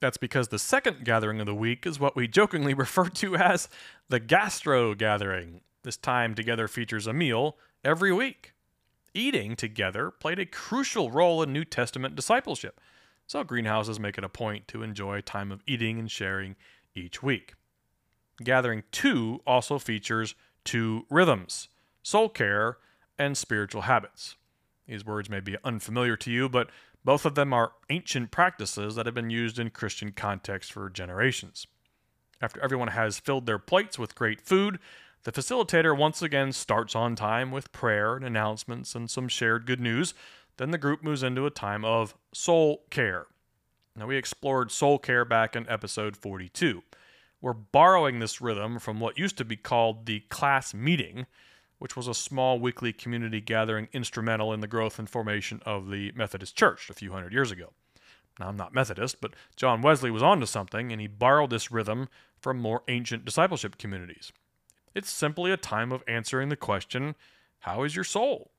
That's 0.00 0.16
because 0.16 0.48
the 0.48 0.58
second 0.58 1.04
gathering 1.04 1.40
of 1.40 1.46
the 1.46 1.54
week 1.54 1.86
is 1.86 2.00
what 2.00 2.16
we 2.16 2.28
jokingly 2.28 2.74
refer 2.74 3.08
to 3.08 3.36
as 3.36 3.68
the 4.08 4.20
gastro 4.20 4.94
gathering. 4.94 5.62
This 5.82 5.96
time 5.96 6.34
together 6.34 6.68
features 6.68 7.06
a 7.06 7.12
meal 7.12 7.56
every 7.84 8.12
week. 8.12 8.52
Eating 9.12 9.56
together 9.56 10.10
played 10.10 10.38
a 10.38 10.46
crucial 10.46 11.10
role 11.10 11.42
in 11.42 11.52
New 11.52 11.64
Testament 11.64 12.14
discipleship, 12.14 12.80
so 13.26 13.42
greenhouses 13.42 13.98
make 13.98 14.18
it 14.18 14.24
a 14.24 14.28
point 14.28 14.68
to 14.68 14.82
enjoy 14.82 15.20
time 15.20 15.50
of 15.50 15.62
eating 15.66 15.98
and 15.98 16.10
sharing 16.10 16.56
each 16.94 17.22
week. 17.22 17.54
Gathering 18.42 18.84
2 18.92 19.40
also 19.46 19.78
features 19.78 20.34
two 20.64 21.06
rhythms 21.10 21.68
soul 22.02 22.28
care 22.28 22.78
and 23.18 23.36
spiritual 23.36 23.82
habits. 23.82 24.36
These 24.86 25.04
words 25.04 25.28
may 25.28 25.40
be 25.40 25.56
unfamiliar 25.64 26.16
to 26.16 26.30
you, 26.30 26.48
but 26.48 26.70
both 27.04 27.24
of 27.24 27.34
them 27.34 27.52
are 27.52 27.72
ancient 27.90 28.30
practices 28.30 28.94
that 28.94 29.06
have 29.06 29.14
been 29.14 29.30
used 29.30 29.58
in 29.58 29.70
Christian 29.70 30.12
contexts 30.12 30.72
for 30.72 30.88
generations. 30.88 31.66
After 32.40 32.60
everyone 32.60 32.88
has 32.88 33.18
filled 33.18 33.46
their 33.46 33.58
plates 33.58 33.98
with 33.98 34.14
great 34.14 34.40
food, 34.40 34.78
the 35.24 35.32
facilitator 35.32 35.96
once 35.96 36.22
again 36.22 36.52
starts 36.52 36.96
on 36.96 37.14
time 37.14 37.50
with 37.50 37.72
prayer 37.72 38.16
and 38.16 38.24
announcements 38.24 38.94
and 38.94 39.10
some 39.10 39.28
shared 39.28 39.66
good 39.66 39.80
news. 39.80 40.14
Then 40.56 40.70
the 40.70 40.78
group 40.78 41.02
moves 41.02 41.22
into 41.22 41.44
a 41.44 41.50
time 41.50 41.84
of 41.84 42.14
soul 42.32 42.84
care. 42.90 43.26
Now, 43.94 44.06
we 44.06 44.16
explored 44.16 44.70
soul 44.70 44.98
care 44.98 45.24
back 45.26 45.54
in 45.54 45.68
episode 45.68 46.16
42. 46.16 46.82
We're 47.42 47.52
borrowing 47.52 48.18
this 48.18 48.40
rhythm 48.40 48.78
from 48.78 48.98
what 48.98 49.18
used 49.18 49.36
to 49.38 49.44
be 49.44 49.56
called 49.56 50.06
the 50.06 50.20
class 50.30 50.72
meeting, 50.72 51.26
which 51.78 51.96
was 51.96 52.06
a 52.08 52.14
small 52.14 52.58
weekly 52.58 52.92
community 52.92 53.40
gathering 53.40 53.88
instrumental 53.92 54.52
in 54.52 54.60
the 54.60 54.66
growth 54.66 54.98
and 54.98 55.08
formation 55.08 55.60
of 55.66 55.90
the 55.90 56.12
Methodist 56.12 56.56
Church 56.56 56.88
a 56.88 56.94
few 56.94 57.12
hundred 57.12 57.32
years 57.32 57.50
ago. 57.50 57.72
Now, 58.38 58.48
I'm 58.48 58.56
not 58.56 58.74
Methodist, 58.74 59.20
but 59.20 59.34
John 59.56 59.82
Wesley 59.82 60.10
was 60.10 60.22
onto 60.22 60.46
something, 60.46 60.92
and 60.92 61.00
he 61.00 61.06
borrowed 61.06 61.50
this 61.50 61.70
rhythm 61.70 62.08
from 62.38 62.58
more 62.58 62.82
ancient 62.88 63.26
discipleship 63.26 63.76
communities. 63.76 64.32
It's 64.94 65.10
simply 65.10 65.52
a 65.52 65.56
time 65.56 65.92
of 65.92 66.02
answering 66.08 66.48
the 66.48 66.56
question, 66.56 67.14
How 67.60 67.82
is 67.84 67.94
your 67.94 68.04
soul? 68.04 68.50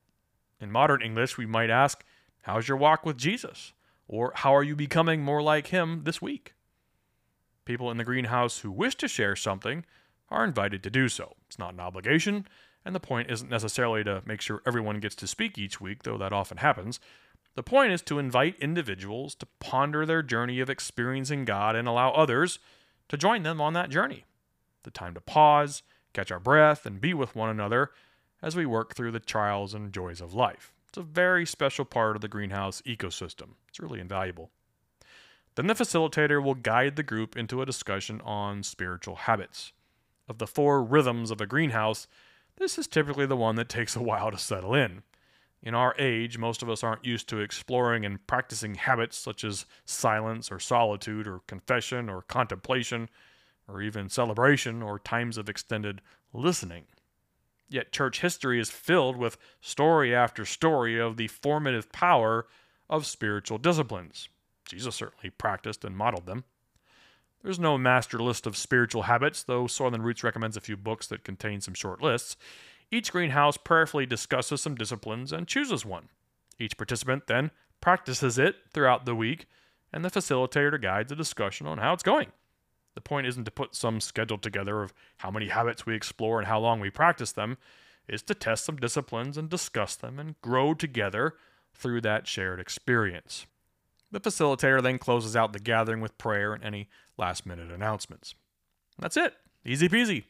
In 0.59 0.71
modern 0.71 1.01
English, 1.01 1.37
we 1.37 1.45
might 1.45 1.69
ask, 1.69 2.03
How's 2.43 2.67
your 2.67 2.77
walk 2.77 3.05
with 3.05 3.17
Jesus? 3.17 3.73
Or 4.07 4.31
how 4.35 4.55
are 4.55 4.63
you 4.63 4.75
becoming 4.75 5.21
more 5.21 5.41
like 5.41 5.67
him 5.67 6.03
this 6.03 6.21
week? 6.21 6.53
People 7.65 7.91
in 7.91 7.97
the 7.97 8.03
greenhouse 8.03 8.59
who 8.59 8.71
wish 8.71 8.95
to 8.95 9.07
share 9.07 9.35
something 9.35 9.85
are 10.29 10.43
invited 10.43 10.83
to 10.83 10.89
do 10.89 11.07
so. 11.07 11.35
It's 11.47 11.59
not 11.59 11.73
an 11.73 11.79
obligation, 11.79 12.47
and 12.83 12.95
the 12.95 12.99
point 12.99 13.29
isn't 13.29 13.49
necessarily 13.49 14.03
to 14.03 14.21
make 14.25 14.41
sure 14.41 14.61
everyone 14.65 14.99
gets 14.99 15.15
to 15.15 15.27
speak 15.27 15.57
each 15.57 15.79
week, 15.79 16.03
though 16.03 16.17
that 16.17 16.33
often 16.33 16.57
happens. 16.57 16.99
The 17.55 17.63
point 17.63 17.91
is 17.91 18.01
to 18.03 18.19
invite 18.19 18.55
individuals 18.59 19.35
to 19.35 19.47
ponder 19.59 20.05
their 20.05 20.23
journey 20.23 20.59
of 20.61 20.69
experiencing 20.69 21.45
God 21.45 21.75
and 21.75 21.87
allow 21.87 22.11
others 22.11 22.59
to 23.09 23.17
join 23.17 23.43
them 23.43 23.59
on 23.59 23.73
that 23.73 23.89
journey. 23.89 24.25
The 24.83 24.91
time 24.91 25.13
to 25.13 25.21
pause, 25.21 25.83
catch 26.13 26.31
our 26.31 26.39
breath, 26.39 26.85
and 26.85 27.01
be 27.01 27.13
with 27.13 27.35
one 27.35 27.49
another 27.49 27.91
as 28.41 28.55
we 28.55 28.65
work 28.65 28.95
through 28.95 29.11
the 29.11 29.19
trials 29.19 29.73
and 29.73 29.93
joys 29.93 30.21
of 30.21 30.33
life. 30.33 30.73
It's 30.89 30.97
a 30.97 31.03
very 31.03 31.45
special 31.45 31.85
part 31.85 32.15
of 32.15 32.21
the 32.21 32.27
greenhouse 32.27 32.81
ecosystem. 32.85 33.55
It's 33.69 33.79
really 33.79 33.99
invaluable. 33.99 34.51
Then 35.55 35.67
the 35.67 35.73
facilitator 35.73 36.43
will 36.43 36.55
guide 36.55 36.95
the 36.95 37.03
group 37.03 37.37
into 37.37 37.61
a 37.61 37.65
discussion 37.65 38.21
on 38.21 38.63
spiritual 38.63 39.15
habits. 39.15 39.73
Of 40.27 40.37
the 40.37 40.47
four 40.47 40.83
rhythms 40.83 41.31
of 41.31 41.41
a 41.41 41.45
greenhouse, 41.45 42.07
this 42.57 42.77
is 42.77 42.87
typically 42.87 43.25
the 43.25 43.37
one 43.37 43.55
that 43.55 43.69
takes 43.69 43.95
a 43.95 44.03
while 44.03 44.31
to 44.31 44.37
settle 44.37 44.73
in. 44.73 45.03
In 45.63 45.75
our 45.75 45.93
age, 45.99 46.37
most 46.37 46.61
of 46.61 46.69
us 46.69 46.83
aren't 46.83 47.05
used 47.05 47.29
to 47.29 47.39
exploring 47.39 48.05
and 48.05 48.25
practicing 48.25 48.75
habits 48.75 49.17
such 49.17 49.43
as 49.43 49.65
silence 49.85 50.51
or 50.51 50.59
solitude 50.59 51.27
or 51.27 51.39
confession 51.47 52.09
or 52.09 52.23
contemplation 52.23 53.09
or 53.67 53.81
even 53.81 54.09
celebration 54.09 54.81
or 54.81 54.99
times 54.99 55.37
of 55.37 55.49
extended 55.49 56.01
listening. 56.33 56.85
Yet 57.69 57.91
church 57.91 58.19
history 58.21 58.59
is 58.59 58.69
filled 58.69 59.15
with 59.15 59.37
story 59.61 60.13
after 60.13 60.45
story 60.45 60.99
of 60.99 61.17
the 61.17 61.27
formative 61.27 61.91
power 61.91 62.47
of 62.89 63.05
spiritual 63.05 63.57
disciplines. 63.57 64.27
Jesus 64.65 64.95
certainly 64.95 65.29
practiced 65.29 65.85
and 65.85 65.95
modeled 65.95 66.25
them. 66.25 66.43
There's 67.43 67.59
no 67.59 67.77
master 67.77 68.19
list 68.19 68.45
of 68.45 68.55
spiritual 68.55 69.03
habits, 69.03 69.41
though 69.41 69.67
Soil 69.67 69.91
Roots 69.91 70.23
recommends 70.23 70.57
a 70.57 70.61
few 70.61 70.77
books 70.77 71.07
that 71.07 71.23
contain 71.23 71.61
some 71.61 71.73
short 71.73 72.01
lists. 72.01 72.37
Each 72.91 73.11
greenhouse 73.11 73.57
prayerfully 73.57 74.05
discusses 74.05 74.61
some 74.61 74.75
disciplines 74.75 75.31
and 75.31 75.47
chooses 75.47 75.85
one. 75.85 76.09
Each 76.59 76.77
participant 76.77 77.27
then 77.27 77.51
practices 77.79 78.37
it 78.37 78.57
throughout 78.73 79.05
the 79.05 79.15
week, 79.15 79.47
and 79.91 80.05
the 80.05 80.11
facilitator 80.11 80.79
guides 80.79 81.11
a 81.11 81.15
discussion 81.15 81.65
on 81.65 81.79
how 81.79 81.93
it's 81.93 82.03
going. 82.03 82.31
The 82.95 83.01
point 83.01 83.27
isn't 83.27 83.45
to 83.45 83.51
put 83.51 83.75
some 83.75 84.01
schedule 84.01 84.37
together 84.37 84.81
of 84.81 84.93
how 85.17 85.31
many 85.31 85.47
habits 85.47 85.85
we 85.85 85.95
explore 85.95 86.39
and 86.39 86.47
how 86.47 86.59
long 86.59 86.79
we 86.79 86.89
practice 86.89 87.31
them, 87.31 87.57
it's 88.07 88.23
to 88.23 88.33
test 88.33 88.65
some 88.65 88.75
disciplines 88.75 89.37
and 89.37 89.49
discuss 89.49 89.95
them 89.95 90.19
and 90.19 90.39
grow 90.41 90.73
together 90.73 91.35
through 91.73 92.01
that 92.01 92.27
shared 92.27 92.59
experience. 92.59 93.45
The 94.11 94.19
facilitator 94.19 94.81
then 94.83 94.97
closes 94.97 95.35
out 95.35 95.53
the 95.53 95.59
gathering 95.59 96.01
with 96.01 96.17
prayer 96.17 96.53
and 96.53 96.63
any 96.63 96.89
last 97.17 97.45
minute 97.45 97.71
announcements. 97.71 98.35
That's 98.99 99.15
it. 99.15 99.35
Easy 99.65 99.87
peasy. 99.87 100.25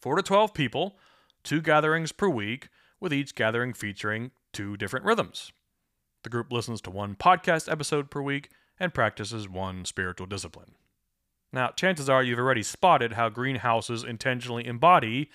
4 0.00 0.16
to 0.16 0.22
12 0.22 0.52
people 0.52 0.96
two 1.42 1.60
gatherings 1.60 2.12
per 2.12 2.28
week, 2.28 2.68
with 2.98 3.12
each 3.12 3.34
gathering 3.34 3.72
featuring 3.72 4.30
two 4.52 4.76
different 4.76 5.06
rhythms. 5.06 5.52
The 6.22 6.30
group 6.30 6.52
listens 6.52 6.80
to 6.82 6.90
one 6.90 7.14
podcast 7.14 7.70
episode 7.70 8.10
per 8.10 8.20
week 8.20 8.50
and 8.78 8.92
practices 8.92 9.48
one 9.48 9.84
spiritual 9.84 10.26
discipline. 10.26 10.72
Now, 11.52 11.70
chances 11.70 12.08
are 12.08 12.22
you've 12.22 12.38
already 12.38 12.62
spotted 12.62 13.14
how 13.14 13.28
greenhouses 13.28 14.04
intentionally 14.04 14.66
embody 14.66 15.30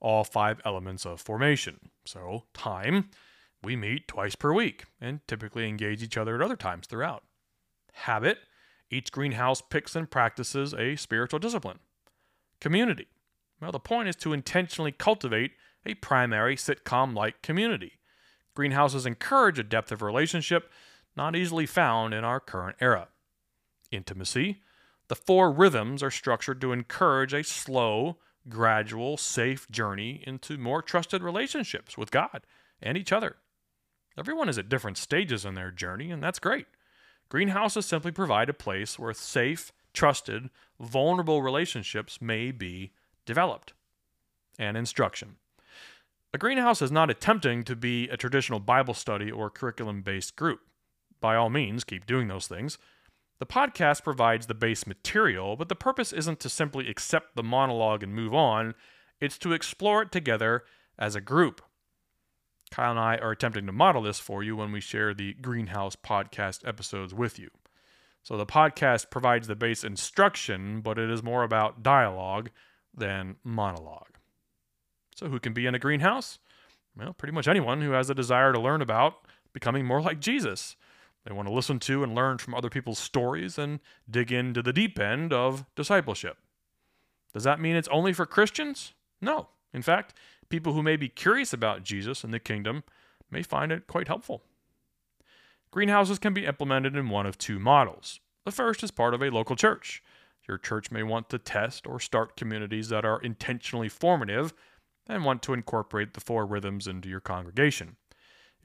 all 0.00 0.24
five 0.24 0.60
elements 0.64 1.04
of 1.04 1.20
formation. 1.20 1.90
So, 2.04 2.44
time, 2.54 3.10
we 3.62 3.76
meet 3.76 4.08
twice 4.08 4.34
per 4.34 4.52
week 4.52 4.84
and 5.00 5.20
typically 5.26 5.68
engage 5.68 6.02
each 6.02 6.16
other 6.16 6.36
at 6.36 6.42
other 6.42 6.56
times 6.56 6.86
throughout. 6.86 7.24
Habit, 7.92 8.38
each 8.90 9.12
greenhouse 9.12 9.60
picks 9.60 9.96
and 9.96 10.10
practices 10.10 10.72
a 10.72 10.96
spiritual 10.96 11.38
discipline. 11.38 11.80
Community, 12.60 13.08
well, 13.60 13.72
the 13.72 13.80
point 13.80 14.08
is 14.08 14.16
to 14.16 14.32
intentionally 14.32 14.92
cultivate 14.92 15.52
a 15.84 15.94
primary 15.94 16.56
sitcom 16.56 17.14
like 17.14 17.42
community. 17.42 17.98
Greenhouses 18.54 19.06
encourage 19.06 19.58
a 19.58 19.64
depth 19.64 19.92
of 19.92 20.02
relationship 20.02 20.70
not 21.16 21.36
easily 21.36 21.66
found 21.66 22.14
in 22.14 22.24
our 22.24 22.40
current 22.40 22.76
era. 22.80 23.08
Intimacy. 23.90 24.62
The 25.08 25.16
four 25.16 25.50
rhythms 25.50 26.02
are 26.02 26.10
structured 26.10 26.60
to 26.60 26.72
encourage 26.72 27.32
a 27.32 27.42
slow, 27.42 28.18
gradual, 28.48 29.16
safe 29.16 29.68
journey 29.70 30.22
into 30.26 30.58
more 30.58 30.82
trusted 30.82 31.22
relationships 31.22 31.96
with 31.96 32.10
God 32.10 32.42
and 32.80 32.96
each 32.96 33.12
other. 33.12 33.36
Everyone 34.18 34.48
is 34.48 34.58
at 34.58 34.68
different 34.68 34.98
stages 34.98 35.44
in 35.44 35.54
their 35.54 35.70
journey, 35.70 36.10
and 36.10 36.22
that's 36.22 36.38
great. 36.38 36.66
Greenhouses 37.28 37.86
simply 37.86 38.10
provide 38.10 38.48
a 38.48 38.54
place 38.54 38.98
where 38.98 39.12
safe, 39.12 39.72
trusted, 39.92 40.50
vulnerable 40.80 41.42
relationships 41.42 42.20
may 42.20 42.50
be 42.50 42.92
developed, 43.26 43.74
and 44.58 44.76
instruction. 44.76 45.36
A 46.34 46.38
greenhouse 46.38 46.82
is 46.82 46.92
not 46.92 47.10
attempting 47.10 47.64
to 47.64 47.76
be 47.76 48.08
a 48.08 48.16
traditional 48.16 48.60
Bible 48.60 48.94
study 48.94 49.30
or 49.30 49.50
curriculum 49.50 50.02
based 50.02 50.36
group. 50.36 50.60
By 51.20 51.36
all 51.36 51.50
means, 51.50 51.84
keep 51.84 52.06
doing 52.06 52.28
those 52.28 52.46
things. 52.46 52.78
The 53.38 53.46
podcast 53.46 54.02
provides 54.02 54.46
the 54.46 54.54
base 54.54 54.86
material, 54.86 55.56
but 55.56 55.68
the 55.68 55.76
purpose 55.76 56.12
isn't 56.12 56.40
to 56.40 56.48
simply 56.48 56.88
accept 56.88 57.36
the 57.36 57.42
monologue 57.42 58.02
and 58.02 58.12
move 58.14 58.34
on, 58.34 58.74
it's 59.20 59.38
to 59.38 59.52
explore 59.52 60.02
it 60.02 60.12
together 60.12 60.64
as 60.98 61.14
a 61.14 61.20
group. 61.20 61.62
Kyle 62.70 62.90
and 62.90 63.00
I 63.00 63.16
are 63.16 63.30
attempting 63.30 63.66
to 63.66 63.72
model 63.72 64.02
this 64.02 64.18
for 64.18 64.42
you 64.42 64.56
when 64.56 64.72
we 64.72 64.80
share 64.80 65.14
the 65.14 65.34
Greenhouse 65.34 65.96
podcast 65.96 66.66
episodes 66.66 67.14
with 67.14 67.38
you. 67.38 67.48
So 68.22 68.36
the 68.36 68.44
podcast 68.44 69.10
provides 69.10 69.46
the 69.46 69.56
base 69.56 69.84
instruction, 69.84 70.80
but 70.80 70.98
it 70.98 71.08
is 71.08 71.22
more 71.22 71.44
about 71.44 71.82
dialogue 71.82 72.50
than 72.94 73.36
monologue. 73.42 74.18
So, 75.14 75.28
who 75.28 75.40
can 75.40 75.52
be 75.52 75.66
in 75.66 75.74
a 75.74 75.78
greenhouse? 75.78 76.38
Well, 76.96 77.12
pretty 77.12 77.32
much 77.32 77.48
anyone 77.48 77.80
who 77.80 77.92
has 77.92 78.10
a 78.10 78.14
desire 78.14 78.52
to 78.52 78.60
learn 78.60 78.82
about 78.82 79.14
becoming 79.52 79.86
more 79.86 80.02
like 80.02 80.20
Jesus. 80.20 80.76
They 81.28 81.34
want 81.34 81.46
to 81.46 81.54
listen 81.54 81.78
to 81.80 82.02
and 82.02 82.14
learn 82.14 82.38
from 82.38 82.54
other 82.54 82.70
people's 82.70 82.98
stories 82.98 83.58
and 83.58 83.80
dig 84.08 84.32
into 84.32 84.62
the 84.62 84.72
deep 84.72 84.98
end 84.98 85.30
of 85.30 85.66
discipleship. 85.76 86.38
Does 87.34 87.44
that 87.44 87.60
mean 87.60 87.76
it's 87.76 87.88
only 87.88 88.14
for 88.14 88.24
Christians? 88.24 88.94
No. 89.20 89.48
In 89.74 89.82
fact, 89.82 90.14
people 90.48 90.72
who 90.72 90.82
may 90.82 90.96
be 90.96 91.10
curious 91.10 91.52
about 91.52 91.84
Jesus 91.84 92.24
and 92.24 92.32
the 92.32 92.38
kingdom 92.38 92.82
may 93.30 93.42
find 93.42 93.70
it 93.70 93.86
quite 93.86 94.08
helpful. 94.08 94.42
Greenhouses 95.70 96.18
can 96.18 96.32
be 96.32 96.46
implemented 96.46 96.96
in 96.96 97.10
one 97.10 97.26
of 97.26 97.36
two 97.36 97.58
models. 97.58 98.20
The 98.46 98.50
first 98.50 98.82
is 98.82 98.90
part 98.90 99.12
of 99.12 99.22
a 99.22 99.30
local 99.30 99.54
church. 99.54 100.02
Your 100.48 100.56
church 100.56 100.90
may 100.90 101.02
want 101.02 101.28
to 101.28 101.38
test 101.38 101.86
or 101.86 102.00
start 102.00 102.38
communities 102.38 102.88
that 102.88 103.04
are 103.04 103.20
intentionally 103.20 103.90
formative 103.90 104.54
and 105.06 105.26
want 105.26 105.42
to 105.42 105.52
incorporate 105.52 106.14
the 106.14 106.22
four 106.22 106.46
rhythms 106.46 106.86
into 106.86 107.10
your 107.10 107.20
congregation. 107.20 107.96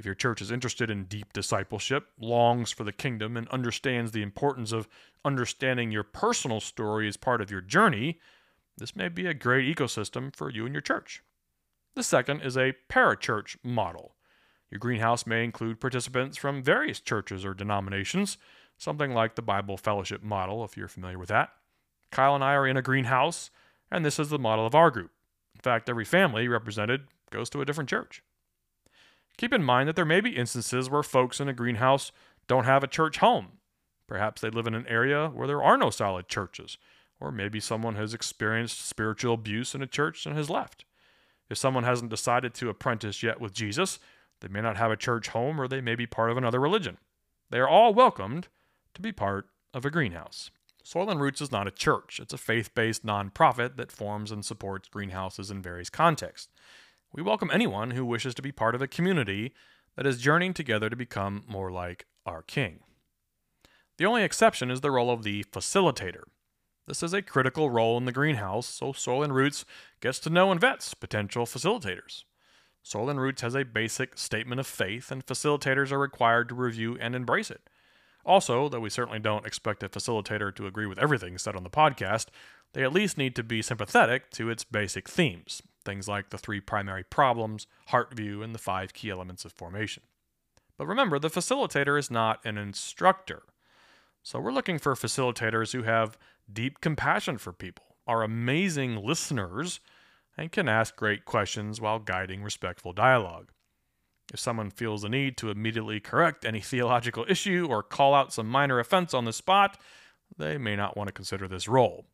If 0.03 0.07
your 0.07 0.15
church 0.15 0.41
is 0.41 0.51
interested 0.51 0.89
in 0.89 1.05
deep 1.05 1.31
discipleship, 1.31 2.09
longs 2.19 2.73
for 2.73 2.83
the 2.83 2.91
kingdom, 2.91 3.37
and 3.37 3.47
understands 3.47 4.11
the 4.11 4.21
importance 4.21 4.73
of 4.73 4.89
understanding 5.23 5.91
your 5.91 6.03
personal 6.03 6.59
story 6.59 7.07
as 7.07 7.15
part 7.15 7.39
of 7.39 7.49
your 7.49 7.61
journey, 7.61 8.19
this 8.77 8.97
may 8.97 9.07
be 9.07 9.27
a 9.27 9.33
great 9.33 9.73
ecosystem 9.73 10.35
for 10.35 10.49
you 10.49 10.65
and 10.65 10.75
your 10.75 10.81
church. 10.81 11.23
The 11.95 12.03
second 12.03 12.41
is 12.41 12.57
a 12.57 12.75
parachurch 12.89 13.55
model. 13.63 14.17
Your 14.69 14.79
greenhouse 14.79 15.25
may 15.25 15.45
include 15.45 15.79
participants 15.79 16.35
from 16.35 16.61
various 16.61 16.99
churches 16.99 17.45
or 17.45 17.53
denominations, 17.53 18.37
something 18.77 19.13
like 19.13 19.35
the 19.35 19.41
Bible 19.41 19.77
fellowship 19.77 20.21
model, 20.21 20.65
if 20.65 20.75
you're 20.75 20.89
familiar 20.89 21.17
with 21.17 21.29
that. 21.29 21.51
Kyle 22.11 22.35
and 22.35 22.43
I 22.43 22.55
are 22.55 22.67
in 22.67 22.75
a 22.75 22.81
greenhouse, 22.81 23.51
and 23.89 24.03
this 24.03 24.19
is 24.19 24.27
the 24.27 24.37
model 24.37 24.67
of 24.67 24.75
our 24.75 24.91
group. 24.91 25.11
In 25.55 25.61
fact, 25.61 25.87
every 25.87 26.03
family 26.03 26.49
represented 26.49 27.03
goes 27.29 27.49
to 27.51 27.61
a 27.61 27.65
different 27.65 27.89
church. 27.89 28.21
Keep 29.37 29.53
in 29.53 29.63
mind 29.63 29.89
that 29.89 29.95
there 29.95 30.05
may 30.05 30.21
be 30.21 30.37
instances 30.37 30.89
where 30.89 31.03
folks 31.03 31.39
in 31.39 31.49
a 31.49 31.53
greenhouse 31.53 32.11
don't 32.47 32.65
have 32.65 32.83
a 32.83 32.87
church 32.87 33.17
home. 33.17 33.53
Perhaps 34.07 34.41
they 34.41 34.49
live 34.49 34.67
in 34.67 34.75
an 34.75 34.87
area 34.87 35.29
where 35.29 35.47
there 35.47 35.63
are 35.63 35.77
no 35.77 35.89
solid 35.89 36.27
churches, 36.27 36.77
or 37.19 37.31
maybe 37.31 37.59
someone 37.59 37.95
has 37.95 38.13
experienced 38.13 38.85
spiritual 38.85 39.33
abuse 39.33 39.73
in 39.73 39.81
a 39.81 39.87
church 39.87 40.25
and 40.25 40.35
has 40.35 40.49
left. 40.49 40.85
If 41.49 41.57
someone 41.57 41.83
hasn't 41.83 42.09
decided 42.09 42.53
to 42.55 42.69
apprentice 42.69 43.23
yet 43.23 43.39
with 43.39 43.53
Jesus, 43.53 43.99
they 44.41 44.47
may 44.47 44.61
not 44.61 44.77
have 44.77 44.91
a 44.91 44.97
church 44.97 45.29
home 45.29 45.59
or 45.59 45.67
they 45.67 45.81
may 45.81 45.95
be 45.95 46.05
part 46.05 46.31
of 46.31 46.37
another 46.37 46.59
religion. 46.59 46.97
They 47.49 47.59
are 47.59 47.67
all 47.67 47.93
welcomed 47.93 48.49
to 48.93 49.01
be 49.01 49.11
part 49.11 49.47
of 49.73 49.85
a 49.85 49.89
greenhouse. 49.89 50.51
Soil 50.83 51.09
and 51.09 51.21
Roots 51.21 51.39
is 51.41 51.51
not 51.51 51.67
a 51.67 51.71
church, 51.71 52.19
it's 52.19 52.33
a 52.33 52.37
faith 52.37 52.75
based 52.75 53.05
nonprofit 53.05 53.77
that 53.77 53.91
forms 53.91 54.31
and 54.31 54.43
supports 54.43 54.89
greenhouses 54.89 55.49
in 55.49 55.61
various 55.61 55.89
contexts. 55.89 56.51
We 57.15 57.21
welcome 57.21 57.51
anyone 57.53 57.91
who 57.91 58.07
wishes 58.07 58.33
to 58.33 58.41
be 58.41 58.51
part 58.51 58.73
of 58.73 58.81
a 58.81 58.87
community 58.87 59.53
that 59.95 60.07
is 60.07 60.19
journeying 60.19 60.55
together 60.55 60.89
to 60.89 60.95
become 60.95 61.43
more 61.47 61.71
like 61.71 62.07
our 62.25 62.41
King. 62.41 62.79
The 63.99 64.05
only 64.05 64.23
exception 64.23 64.71
is 64.71 64.81
the 64.81 64.89
role 64.89 65.11
of 65.11 65.21
the 65.21 65.43
facilitator. 65.51 66.23
This 66.87 67.03
is 67.03 67.13
a 67.13 67.21
critical 67.21 67.69
role 67.69 67.99
in 67.99 68.05
the 68.05 68.11
greenhouse, 68.11 68.65
so 68.65 68.93
Soil 68.93 69.21
and 69.21 69.35
Roots 69.35 69.63
gets 70.01 70.17
to 70.21 70.31
know 70.31 70.51
and 70.51 70.59
vets 70.59 70.95
potential 70.95 71.45
facilitators. 71.45 72.23
Soil 72.81 73.11
and 73.11 73.21
Roots 73.21 73.43
has 73.43 73.53
a 73.53 73.63
basic 73.63 74.17
statement 74.17 74.59
of 74.59 74.65
faith, 74.65 75.11
and 75.11 75.23
facilitators 75.23 75.91
are 75.91 75.99
required 75.99 76.49
to 76.49 76.55
review 76.55 76.97
and 76.99 77.13
embrace 77.13 77.51
it. 77.51 77.69
Also, 78.25 78.67
though 78.67 78.79
we 78.79 78.89
certainly 78.89 79.19
don't 79.19 79.45
expect 79.45 79.83
a 79.83 79.89
facilitator 79.89 80.53
to 80.55 80.65
agree 80.65 80.87
with 80.87 80.97
everything 80.97 81.37
said 81.37 81.55
on 81.55 81.63
the 81.63 81.69
podcast, 81.69 82.29
they 82.73 82.81
at 82.81 82.91
least 82.91 83.19
need 83.19 83.35
to 83.35 83.43
be 83.43 83.61
sympathetic 83.61 84.31
to 84.31 84.49
its 84.49 84.63
basic 84.63 85.07
themes, 85.07 85.61
things 85.83 86.07
like 86.07 86.29
the 86.29 86.37
three 86.37 86.59
primary 86.59 87.03
problems, 87.03 87.67
heart 87.87 88.13
view, 88.13 88.41
and 88.41 88.53
the 88.53 88.59
five 88.59 88.93
key 88.93 89.09
elements 89.09 89.45
of 89.45 89.51
formation. 89.51 90.03
But 90.77 90.87
remember, 90.87 91.19
the 91.19 91.29
facilitator 91.29 91.97
is 91.97 92.09
not 92.09 92.43
an 92.45 92.57
instructor. 92.57 93.43
So 94.23 94.39
we're 94.39 94.51
looking 94.51 94.79
for 94.79 94.93
facilitators 94.95 95.73
who 95.73 95.83
have 95.83 96.17
deep 96.51 96.81
compassion 96.81 97.37
for 97.37 97.53
people, 97.53 97.85
are 98.07 98.23
amazing 98.23 98.97
listeners, 99.03 99.79
and 100.37 100.51
can 100.51 100.67
ask 100.67 100.95
great 100.95 101.25
questions 101.25 101.79
while 101.79 101.99
guiding 101.99 102.41
respectful 102.41 102.93
dialogue. 102.93 103.51
If 104.33 104.39
someone 104.39 104.71
feels 104.71 105.01
the 105.01 105.09
need 105.09 105.37
to 105.37 105.51
immediately 105.51 105.99
correct 105.99 106.45
any 106.45 106.59
theological 106.61 107.25
issue 107.27 107.67
or 107.69 107.83
call 107.83 108.13
out 108.13 108.33
some 108.33 108.47
minor 108.47 108.79
offense 108.79 109.13
on 109.13 109.25
the 109.25 109.33
spot, 109.33 109.79
they 110.37 110.57
may 110.57 110.75
not 110.75 110.97
want 110.97 111.07
to 111.07 111.13
consider 111.13 111.47
this 111.47 111.67
role. 111.67 112.05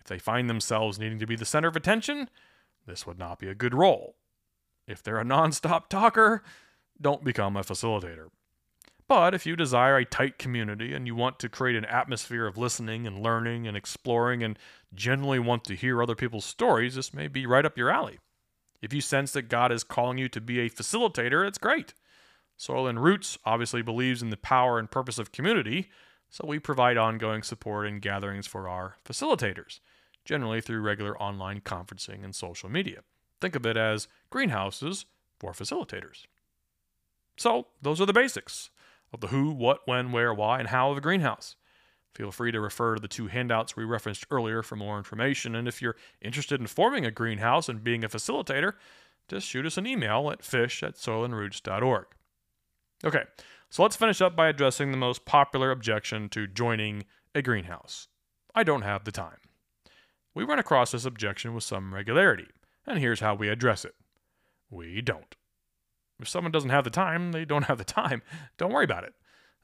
If 0.00 0.06
they 0.06 0.18
find 0.18 0.50
themselves 0.50 0.98
needing 0.98 1.18
to 1.20 1.26
be 1.26 1.36
the 1.36 1.46
center 1.46 1.68
of 1.68 1.76
attention, 1.76 2.28
this 2.86 3.06
would 3.06 3.18
not 3.18 3.38
be 3.38 3.48
a 3.48 3.54
good 3.54 3.74
role. 3.74 4.16
If 4.86 5.02
they're 5.02 5.20
a 5.20 5.24
nonstop 5.24 5.88
talker, 5.88 6.42
don't 7.00 7.24
become 7.24 7.56
a 7.56 7.62
facilitator. 7.62 8.28
But 9.06 9.34
if 9.34 9.44
you 9.44 9.54
desire 9.56 9.98
a 9.98 10.04
tight 10.04 10.38
community 10.38 10.94
and 10.94 11.06
you 11.06 11.14
want 11.14 11.38
to 11.40 11.48
create 11.48 11.76
an 11.76 11.84
atmosphere 11.84 12.46
of 12.46 12.56
listening 12.56 13.06
and 13.06 13.22
learning 13.22 13.66
and 13.66 13.76
exploring 13.76 14.42
and 14.42 14.58
generally 14.94 15.38
want 15.38 15.64
to 15.64 15.76
hear 15.76 16.02
other 16.02 16.14
people's 16.14 16.46
stories, 16.46 16.94
this 16.94 17.12
may 17.12 17.28
be 17.28 17.46
right 17.46 17.66
up 17.66 17.76
your 17.76 17.90
alley. 17.90 18.18
If 18.80 18.92
you 18.92 19.00
sense 19.00 19.32
that 19.32 19.48
God 19.48 19.72
is 19.72 19.84
calling 19.84 20.18
you 20.18 20.28
to 20.30 20.40
be 20.40 20.60
a 20.60 20.70
facilitator, 20.70 21.46
it's 21.46 21.58
great. 21.58 21.94
Soil 22.56 22.86
and 22.86 23.02
Roots 23.02 23.38
obviously 23.44 23.82
believes 23.82 24.22
in 24.22 24.30
the 24.30 24.36
power 24.36 24.78
and 24.78 24.90
purpose 24.90 25.18
of 25.18 25.32
community, 25.32 25.90
so 26.30 26.46
we 26.46 26.58
provide 26.58 26.96
ongoing 26.96 27.42
support 27.42 27.86
and 27.86 28.00
gatherings 28.00 28.46
for 28.46 28.68
our 28.68 28.96
facilitators, 29.04 29.80
generally 30.24 30.60
through 30.60 30.80
regular 30.80 31.20
online 31.20 31.60
conferencing 31.60 32.24
and 32.24 32.34
social 32.34 32.68
media. 32.68 33.00
Think 33.40 33.54
of 33.54 33.66
it 33.66 33.76
as 33.76 34.08
greenhouses 34.30 35.06
for 35.38 35.52
facilitators. 35.52 36.26
So, 37.36 37.66
those 37.82 38.00
are 38.00 38.06
the 38.06 38.12
basics 38.12 38.70
of 39.12 39.20
the 39.20 39.28
who, 39.28 39.50
what, 39.50 39.80
when, 39.86 40.12
where, 40.12 40.32
why, 40.32 40.60
and 40.60 40.68
how 40.68 40.90
of 40.90 40.98
a 40.98 41.00
greenhouse. 41.00 41.56
Feel 42.14 42.30
free 42.30 42.52
to 42.52 42.60
refer 42.60 42.94
to 42.94 43.00
the 43.00 43.08
two 43.08 43.26
handouts 43.26 43.76
we 43.76 43.84
referenced 43.84 44.26
earlier 44.30 44.62
for 44.62 44.76
more 44.76 44.98
information. 44.98 45.56
And 45.56 45.66
if 45.66 45.82
you're 45.82 45.96
interested 46.20 46.60
in 46.60 46.68
forming 46.68 47.04
a 47.04 47.10
greenhouse 47.10 47.68
and 47.68 47.82
being 47.82 48.04
a 48.04 48.08
facilitator, 48.08 48.74
just 49.28 49.48
shoot 49.48 49.66
us 49.66 49.76
an 49.76 49.86
email 49.86 50.30
at 50.30 50.44
fish 50.44 50.82
at 50.82 50.94
soilandroots.org. 50.94 52.06
Okay, 53.04 53.24
so 53.68 53.82
let's 53.82 53.96
finish 53.96 54.20
up 54.20 54.36
by 54.36 54.48
addressing 54.48 54.92
the 54.92 54.96
most 54.96 55.24
popular 55.24 55.72
objection 55.72 56.28
to 56.30 56.46
joining 56.46 57.04
a 57.34 57.42
greenhouse 57.42 58.08
I 58.54 58.62
don't 58.62 58.82
have 58.82 59.04
the 59.04 59.10
time. 59.10 59.38
We 60.34 60.44
run 60.44 60.58
across 60.58 60.90
this 60.90 61.04
objection 61.04 61.54
with 61.54 61.64
some 61.64 61.94
regularity, 61.94 62.48
and 62.86 62.98
here's 62.98 63.20
how 63.20 63.34
we 63.34 63.48
address 63.48 63.84
it 63.84 63.94
we 64.70 65.00
don't. 65.00 65.36
If 66.20 66.28
someone 66.28 66.52
doesn't 66.52 66.70
have 66.70 66.84
the 66.84 66.90
time, 66.90 67.32
they 67.32 67.44
don't 67.44 67.64
have 67.66 67.78
the 67.78 67.84
time. 67.84 68.22
Don't 68.58 68.72
worry 68.72 68.84
about 68.84 69.04
it. 69.04 69.14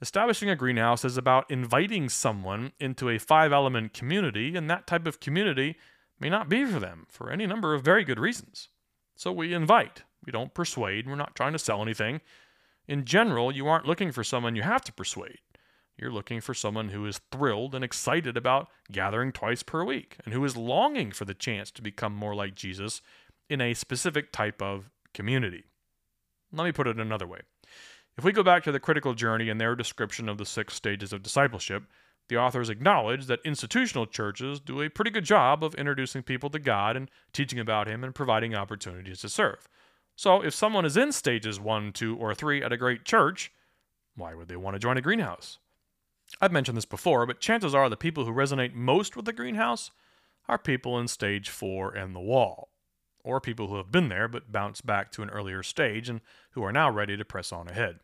Establishing 0.00 0.48
a 0.48 0.56
greenhouse 0.56 1.04
is 1.04 1.18
about 1.18 1.50
inviting 1.50 2.08
someone 2.08 2.72
into 2.80 3.10
a 3.10 3.18
five 3.18 3.52
element 3.52 3.92
community, 3.92 4.56
and 4.56 4.70
that 4.70 4.86
type 4.86 5.06
of 5.06 5.20
community 5.20 5.76
may 6.18 6.30
not 6.30 6.48
be 6.48 6.64
for 6.64 6.78
them 6.78 7.06
for 7.08 7.30
any 7.30 7.46
number 7.46 7.74
of 7.74 7.82
very 7.82 8.04
good 8.04 8.18
reasons. 8.18 8.68
So 9.14 9.32
we 9.32 9.52
invite, 9.52 10.04
we 10.24 10.32
don't 10.32 10.54
persuade, 10.54 11.06
we're 11.06 11.16
not 11.16 11.34
trying 11.34 11.52
to 11.52 11.58
sell 11.58 11.82
anything. 11.82 12.20
In 12.88 13.04
general, 13.04 13.52
you 13.52 13.68
aren't 13.68 13.86
looking 13.86 14.12
for 14.12 14.24
someone 14.24 14.56
you 14.56 14.62
have 14.62 14.82
to 14.84 14.92
persuade. 14.92 15.38
You're 16.00 16.10
looking 16.10 16.40
for 16.40 16.54
someone 16.54 16.88
who 16.88 17.04
is 17.04 17.20
thrilled 17.30 17.74
and 17.74 17.84
excited 17.84 18.38
about 18.38 18.68
gathering 18.90 19.32
twice 19.32 19.62
per 19.62 19.84
week 19.84 20.16
and 20.24 20.32
who 20.32 20.42
is 20.46 20.56
longing 20.56 21.12
for 21.12 21.26
the 21.26 21.34
chance 21.34 21.70
to 21.72 21.82
become 21.82 22.14
more 22.14 22.34
like 22.34 22.54
Jesus 22.54 23.02
in 23.50 23.60
a 23.60 23.74
specific 23.74 24.32
type 24.32 24.62
of 24.62 24.88
community. 25.12 25.64
Let 26.52 26.64
me 26.64 26.72
put 26.72 26.86
it 26.86 26.98
another 26.98 27.26
way. 27.26 27.40
If 28.16 28.24
we 28.24 28.32
go 28.32 28.42
back 28.42 28.64
to 28.64 28.72
the 28.72 28.80
critical 28.80 29.12
journey 29.12 29.50
and 29.50 29.60
their 29.60 29.76
description 29.76 30.26
of 30.26 30.38
the 30.38 30.46
six 30.46 30.72
stages 30.72 31.12
of 31.12 31.22
discipleship, 31.22 31.84
the 32.30 32.38
authors 32.38 32.70
acknowledge 32.70 33.26
that 33.26 33.40
institutional 33.44 34.06
churches 34.06 34.58
do 34.58 34.80
a 34.80 34.88
pretty 34.88 35.10
good 35.10 35.24
job 35.24 35.62
of 35.62 35.74
introducing 35.74 36.22
people 36.22 36.48
to 36.48 36.58
God 36.58 36.96
and 36.96 37.10
teaching 37.34 37.58
about 37.58 37.88
Him 37.88 38.04
and 38.04 38.14
providing 38.14 38.54
opportunities 38.54 39.20
to 39.20 39.28
serve. 39.28 39.68
So, 40.16 40.42
if 40.42 40.54
someone 40.54 40.86
is 40.86 40.96
in 40.96 41.12
stages 41.12 41.60
one, 41.60 41.92
two, 41.92 42.16
or 42.16 42.34
three 42.34 42.62
at 42.62 42.72
a 42.72 42.76
great 42.78 43.04
church, 43.04 43.52
why 44.16 44.34
would 44.34 44.48
they 44.48 44.56
want 44.56 44.76
to 44.76 44.80
join 44.80 44.96
a 44.96 45.02
greenhouse? 45.02 45.58
I've 46.40 46.52
mentioned 46.52 46.76
this 46.76 46.84
before, 46.84 47.26
but 47.26 47.40
chances 47.40 47.74
are 47.74 47.88
the 47.88 47.96
people 47.96 48.24
who 48.24 48.32
resonate 48.32 48.74
most 48.74 49.16
with 49.16 49.24
the 49.24 49.32
greenhouse 49.32 49.90
are 50.48 50.58
people 50.58 50.98
in 50.98 51.08
stage 51.08 51.48
four 51.48 51.92
and 51.94 52.14
the 52.14 52.20
wall, 52.20 52.70
or 53.22 53.40
people 53.40 53.68
who 53.68 53.76
have 53.76 53.92
been 53.92 54.08
there 54.08 54.28
but 54.28 54.52
bounced 54.52 54.86
back 54.86 55.12
to 55.12 55.22
an 55.22 55.30
earlier 55.30 55.62
stage 55.62 56.08
and 56.08 56.20
who 56.52 56.62
are 56.62 56.72
now 56.72 56.90
ready 56.90 57.16
to 57.16 57.24
press 57.24 57.52
on 57.52 57.68
ahead. 57.68 58.00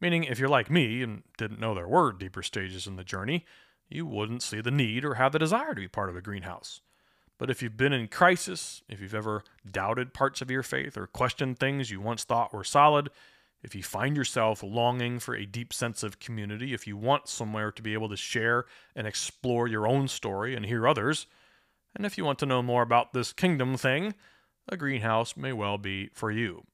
Meaning, 0.00 0.24
if 0.24 0.38
you're 0.38 0.48
like 0.48 0.70
me 0.70 1.02
and 1.02 1.22
didn't 1.38 1.60
know 1.60 1.74
there 1.74 1.88
were 1.88 2.12
deeper 2.12 2.42
stages 2.42 2.86
in 2.86 2.96
the 2.96 3.04
journey, 3.04 3.44
you 3.88 4.04
wouldn't 4.04 4.42
see 4.42 4.60
the 4.60 4.70
need 4.70 5.04
or 5.04 5.14
have 5.14 5.32
the 5.32 5.38
desire 5.38 5.74
to 5.74 5.80
be 5.80 5.88
part 5.88 6.10
of 6.10 6.16
a 6.16 6.20
greenhouse. 6.20 6.80
But 7.38 7.50
if 7.50 7.62
you've 7.62 7.76
been 7.76 7.92
in 7.92 8.08
crisis, 8.08 8.82
if 8.88 9.00
you've 9.00 9.14
ever 9.14 9.42
doubted 9.68 10.14
parts 10.14 10.40
of 10.40 10.50
your 10.50 10.62
faith 10.62 10.96
or 10.96 11.06
questioned 11.06 11.58
things 11.58 11.90
you 11.90 12.00
once 12.00 12.24
thought 12.24 12.52
were 12.52 12.64
solid, 12.64 13.10
if 13.64 13.74
you 13.74 13.82
find 13.82 14.14
yourself 14.14 14.62
longing 14.62 15.18
for 15.18 15.34
a 15.34 15.46
deep 15.46 15.72
sense 15.72 16.02
of 16.02 16.20
community, 16.20 16.74
if 16.74 16.86
you 16.86 16.98
want 16.98 17.28
somewhere 17.28 17.72
to 17.72 17.82
be 17.82 17.94
able 17.94 18.10
to 18.10 18.16
share 18.16 18.66
and 18.94 19.06
explore 19.06 19.66
your 19.66 19.88
own 19.88 20.06
story 20.06 20.54
and 20.54 20.66
hear 20.66 20.86
others, 20.86 21.26
and 21.96 22.04
if 22.04 22.18
you 22.18 22.26
want 22.26 22.38
to 22.40 22.46
know 22.46 22.62
more 22.62 22.82
about 22.82 23.14
this 23.14 23.32
kingdom 23.32 23.78
thing, 23.78 24.14
a 24.68 24.76
greenhouse 24.76 25.34
may 25.34 25.50
well 25.50 25.78
be 25.78 26.10
for 26.12 26.30
you. 26.30 26.64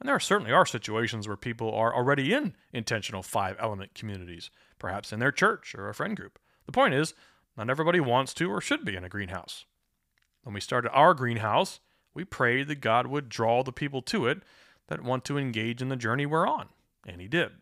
And 0.00 0.08
there 0.08 0.18
certainly 0.18 0.52
are 0.52 0.64
situations 0.64 1.28
where 1.28 1.36
people 1.36 1.74
are 1.74 1.94
already 1.94 2.32
in 2.32 2.54
intentional 2.72 3.22
five 3.22 3.56
element 3.60 3.94
communities, 3.94 4.50
perhaps 4.78 5.12
in 5.12 5.20
their 5.20 5.32
church 5.32 5.74
or 5.74 5.90
a 5.90 5.94
friend 5.94 6.16
group. 6.16 6.38
The 6.64 6.72
point 6.72 6.94
is, 6.94 7.12
not 7.58 7.68
everybody 7.68 8.00
wants 8.00 8.32
to 8.34 8.50
or 8.50 8.62
should 8.62 8.86
be 8.86 8.96
in 8.96 9.04
a 9.04 9.10
greenhouse. 9.10 9.66
When 10.44 10.54
we 10.54 10.60
started 10.60 10.90
our 10.92 11.12
greenhouse, 11.12 11.80
we 12.14 12.24
prayed 12.24 12.68
that 12.68 12.80
God 12.80 13.06
would 13.06 13.28
draw 13.28 13.62
the 13.62 13.72
people 13.72 14.00
to 14.02 14.26
it 14.26 14.42
that 14.88 15.02
want 15.02 15.24
to 15.24 15.38
engage 15.38 15.80
in 15.80 15.88
the 15.88 15.96
journey 15.96 16.26
we're 16.26 16.46
on, 16.46 16.68
and 17.06 17.20
He 17.20 17.28
did. 17.28 17.52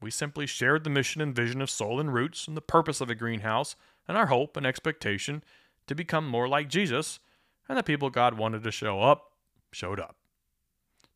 We 0.00 0.10
simply 0.10 0.46
shared 0.46 0.84
the 0.84 0.90
mission 0.90 1.20
and 1.20 1.34
vision 1.34 1.62
of 1.62 1.70
Soil 1.70 2.00
and 2.00 2.12
Roots 2.12 2.46
and 2.46 2.56
the 2.56 2.60
purpose 2.60 3.00
of 3.00 3.08
a 3.08 3.14
greenhouse 3.14 3.76
and 4.06 4.16
our 4.16 4.26
hope 4.26 4.56
and 4.56 4.66
expectation 4.66 5.42
to 5.86 5.94
become 5.94 6.26
more 6.26 6.48
like 6.48 6.68
Jesus, 6.68 7.20
and 7.68 7.78
the 7.78 7.82
people 7.82 8.10
God 8.10 8.36
wanted 8.36 8.62
to 8.64 8.70
show 8.70 9.00
up 9.00 9.32
showed 9.72 9.98
up. 9.98 10.16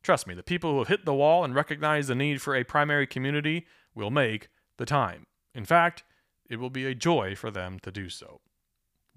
Trust 0.01 0.27
me, 0.27 0.33
the 0.33 0.43
people 0.43 0.71
who 0.71 0.79
have 0.79 0.87
hit 0.87 1.05
the 1.05 1.13
wall 1.13 1.43
and 1.43 1.53
recognize 1.53 2.07
the 2.07 2.15
need 2.15 2.41
for 2.41 2.55
a 2.55 2.63
primary 2.63 3.05
community 3.05 3.65
will 3.93 4.09
make 4.09 4.47
the 4.77 4.85
time. 4.85 5.25
In 5.53 5.65
fact, 5.65 6.03
it 6.49 6.57
will 6.57 6.69
be 6.69 6.85
a 6.85 6.95
joy 6.95 7.35
for 7.35 7.51
them 7.51 7.79
to 7.83 7.91
do 7.91 8.09
so. 8.09 8.41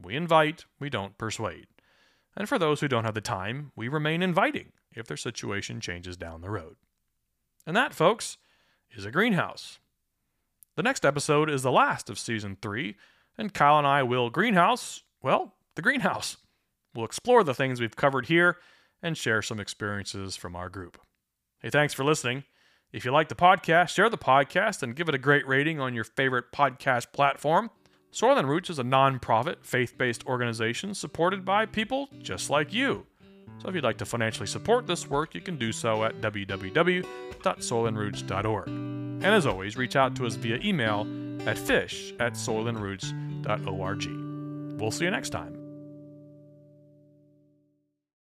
We 0.01 0.17
invite, 0.17 0.65
we 0.79 0.91
don't 0.91 1.19
persuade. 1.19 1.67
And 2.37 2.49
for 2.49 2.59
those 2.59 2.81
who 2.81 2.89
don't 2.89 3.05
have 3.05 3.15
the 3.15 3.21
time, 3.21 3.73
we 3.77 3.89
remain 3.89 4.23
inviting 4.23 4.73
if 4.95 5.07
their 5.07 5.17
situation 5.17 5.81
changes 5.81 6.17
down 6.17 6.41
the 6.41 6.51
road. 6.51 6.77
And 7.67 7.77
that, 7.77 7.95
folks, 7.95 8.39
is 8.91 9.05
a 9.05 9.11
greenhouse. 9.11 9.79
The 10.77 10.83
next 10.83 11.05
episode 11.05 11.51
is 11.51 11.63
the 11.63 11.73
last 11.73 12.09
of 12.09 12.19
season 12.19 12.57
three, 12.61 12.97
and 13.37 13.53
Kyle 13.53 13.79
and 13.79 13.87
I 13.87 14.03
will 14.03 14.31
greenhouse, 14.31 15.03
well, 15.23 15.55
the 15.75 15.83
greenhouse. 15.83 16.39
We'll 16.95 17.05
explore 17.05 17.45
the 17.45 17.55
things 17.55 17.81
we've 17.81 17.97
covered 17.97 18.27
here 18.27 18.59
and 19.03 19.17
share 19.17 19.43
some 19.43 19.61
experiences 19.61 20.37
from 20.37 20.55
our 20.57 20.69
group. 20.69 20.99
Hey, 21.61 21.71
thanks 21.71 21.95
for 21.95 22.05
listening. 22.05 22.45
If 22.93 23.05
you 23.05 23.11
like 23.11 23.29
the 23.29 23.35
podcast, 23.35 23.89
share 23.91 24.11
the 24.11 24.19
podcast 24.19 24.83
and 24.83 24.95
give 24.95 25.09
it 25.09 25.15
a 25.15 25.19
great 25.19 25.47
rating 25.47 25.81
on 25.81 25.95
your 25.95 26.05
favorite 26.05 26.53
podcast 26.53 27.13
platform. 27.13 27.71
Soil 28.11 28.37
and 28.37 28.49
Roots 28.49 28.69
is 28.69 28.79
a 28.79 28.85
nonprofit, 28.85 29.65
faith 29.65 29.97
based 29.97 30.27
organization 30.27 30.95
supported 30.95 31.45
by 31.45 31.65
people 31.65 32.09
just 32.21 32.51
like 32.51 32.73
you. 32.73 33.07
So 33.59 33.69
if 33.69 33.75
you'd 33.75 33.85
like 33.85 33.99
to 33.99 34.07
financially 34.07 34.49
support 34.49 34.87
this 34.87 35.09
work, 35.09 35.35
you 35.35 35.41
can 35.41 35.57
do 35.57 35.73
so 35.73 36.05
at 36.05 36.21
www.soilandroots.org. 36.21 38.69
And 38.69 39.25
as 39.25 39.47
always, 39.47 39.77
reach 39.77 39.95
out 39.95 40.17
to 40.17 40.27
us 40.27 40.35
via 40.35 40.59
email 40.65 41.07
at 41.47 41.57
fish 41.57 42.13
at 42.19 42.33
soilandroots.org. 42.33 44.81
We'll 44.81 44.91
see 44.91 45.05
you 45.05 45.11
next 45.11 45.31
time. 45.31 45.62